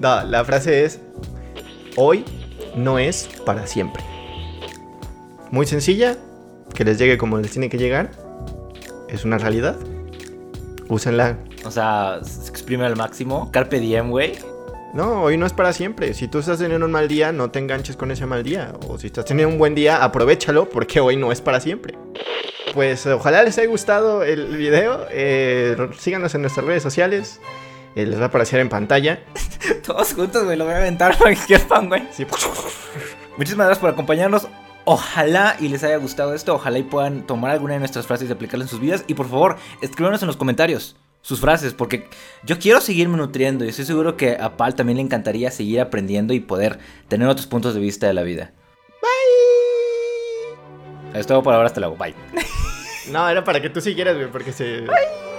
no, 0.00 0.24
la 0.24 0.44
frase 0.44 0.84
es... 0.84 1.00
Hoy 1.96 2.24
no 2.74 2.98
es 2.98 3.28
para 3.44 3.66
siempre. 3.66 4.02
Muy 5.50 5.66
sencilla, 5.66 6.16
que 6.74 6.84
les 6.84 6.98
llegue 6.98 7.18
como 7.18 7.38
les 7.38 7.50
tiene 7.50 7.68
que 7.68 7.78
llegar. 7.78 8.10
Es 9.08 9.24
una 9.24 9.38
realidad. 9.38 9.76
Úsenla. 10.88 11.38
O 11.64 11.70
sea, 11.70 12.20
se 12.22 12.48
exprime 12.48 12.86
al 12.86 12.96
máximo. 12.96 13.50
Carpe 13.52 13.80
diem, 13.80 14.10
güey. 14.10 14.38
No, 14.92 15.22
hoy 15.22 15.36
no 15.36 15.46
es 15.46 15.52
para 15.52 15.72
siempre. 15.72 16.14
Si 16.14 16.26
tú 16.26 16.38
estás 16.38 16.58
teniendo 16.58 16.86
un 16.86 16.92
mal 16.92 17.06
día, 17.06 17.32
no 17.32 17.50
te 17.50 17.58
enganches 17.58 17.96
con 17.96 18.10
ese 18.10 18.26
mal 18.26 18.42
día. 18.42 18.72
O 18.88 18.98
si 18.98 19.06
estás 19.06 19.24
teniendo 19.24 19.52
un 19.52 19.58
buen 19.58 19.74
día, 19.74 20.02
aprovechalo 20.02 20.68
porque 20.68 21.00
hoy 21.00 21.16
no 21.16 21.30
es 21.30 21.40
para 21.40 21.60
siempre. 21.60 21.94
Pues 22.74 23.06
ojalá 23.06 23.42
les 23.42 23.58
haya 23.58 23.68
gustado 23.68 24.24
el 24.24 24.56
video. 24.56 25.06
Eh, 25.10 25.76
síganos 25.98 26.34
en 26.34 26.42
nuestras 26.42 26.66
redes 26.66 26.82
sociales. 26.82 27.40
Eh, 27.94 28.06
les 28.06 28.18
va 28.18 28.24
a 28.24 28.26
aparecer 28.26 28.60
en 28.60 28.68
pantalla. 28.68 29.20
Todos 29.86 30.14
juntos, 30.14 30.44
güey, 30.44 30.56
lo 30.56 30.64
voy 30.64 30.74
a 30.74 30.78
aventar 30.78 31.16
para 31.18 31.34
que 31.34 31.40
quieran, 31.46 31.88
güey. 31.88 32.02
Sí. 32.12 32.26
Muchísimas 33.36 33.66
gracias 33.66 33.78
por 33.78 33.90
acompañarnos. 33.90 34.48
Ojalá 34.84 35.56
y 35.60 35.68
les 35.68 35.84
haya 35.84 35.96
gustado 35.96 36.34
esto. 36.34 36.54
Ojalá 36.54 36.78
y 36.78 36.82
puedan 36.82 37.26
tomar 37.26 37.50
alguna 37.50 37.74
de 37.74 37.80
nuestras 37.80 38.06
frases 38.06 38.28
y 38.28 38.32
aplicarlas 38.32 38.68
en 38.68 38.70
sus 38.70 38.80
vidas. 38.80 39.04
Y 39.06 39.14
por 39.14 39.28
favor, 39.28 39.56
escríbanos 39.82 40.22
en 40.22 40.26
los 40.26 40.36
comentarios 40.36 40.96
sus 41.22 41.40
frases, 41.40 41.74
porque 41.74 42.08
yo 42.44 42.58
quiero 42.58 42.80
seguirme 42.80 43.18
nutriendo 43.18 43.64
y 43.64 43.68
estoy 43.68 43.84
seguro 43.84 44.16
que 44.16 44.38
a 44.40 44.56
Pal 44.56 44.74
también 44.74 44.96
le 44.96 45.02
encantaría 45.02 45.50
seguir 45.50 45.80
aprendiendo 45.80 46.32
y 46.32 46.40
poder 46.40 46.78
tener 47.08 47.28
otros 47.28 47.46
puntos 47.46 47.74
de 47.74 47.80
vista 47.80 48.06
de 48.06 48.14
la 48.14 48.22
vida. 48.22 48.52
Bye. 51.12 51.20
Es 51.20 51.26
todo 51.26 51.42
por 51.42 51.52
ahora, 51.54 51.66
hasta 51.66 51.80
luego. 51.80 51.96
Bye. 51.96 52.14
No, 53.10 53.28
era 53.28 53.42
para 53.42 53.60
que 53.60 53.70
tú 53.70 53.80
siguieras, 53.80 54.14
güey, 54.14 54.30
porque 54.30 54.52
se. 54.52 54.82
Bye. 54.82 55.29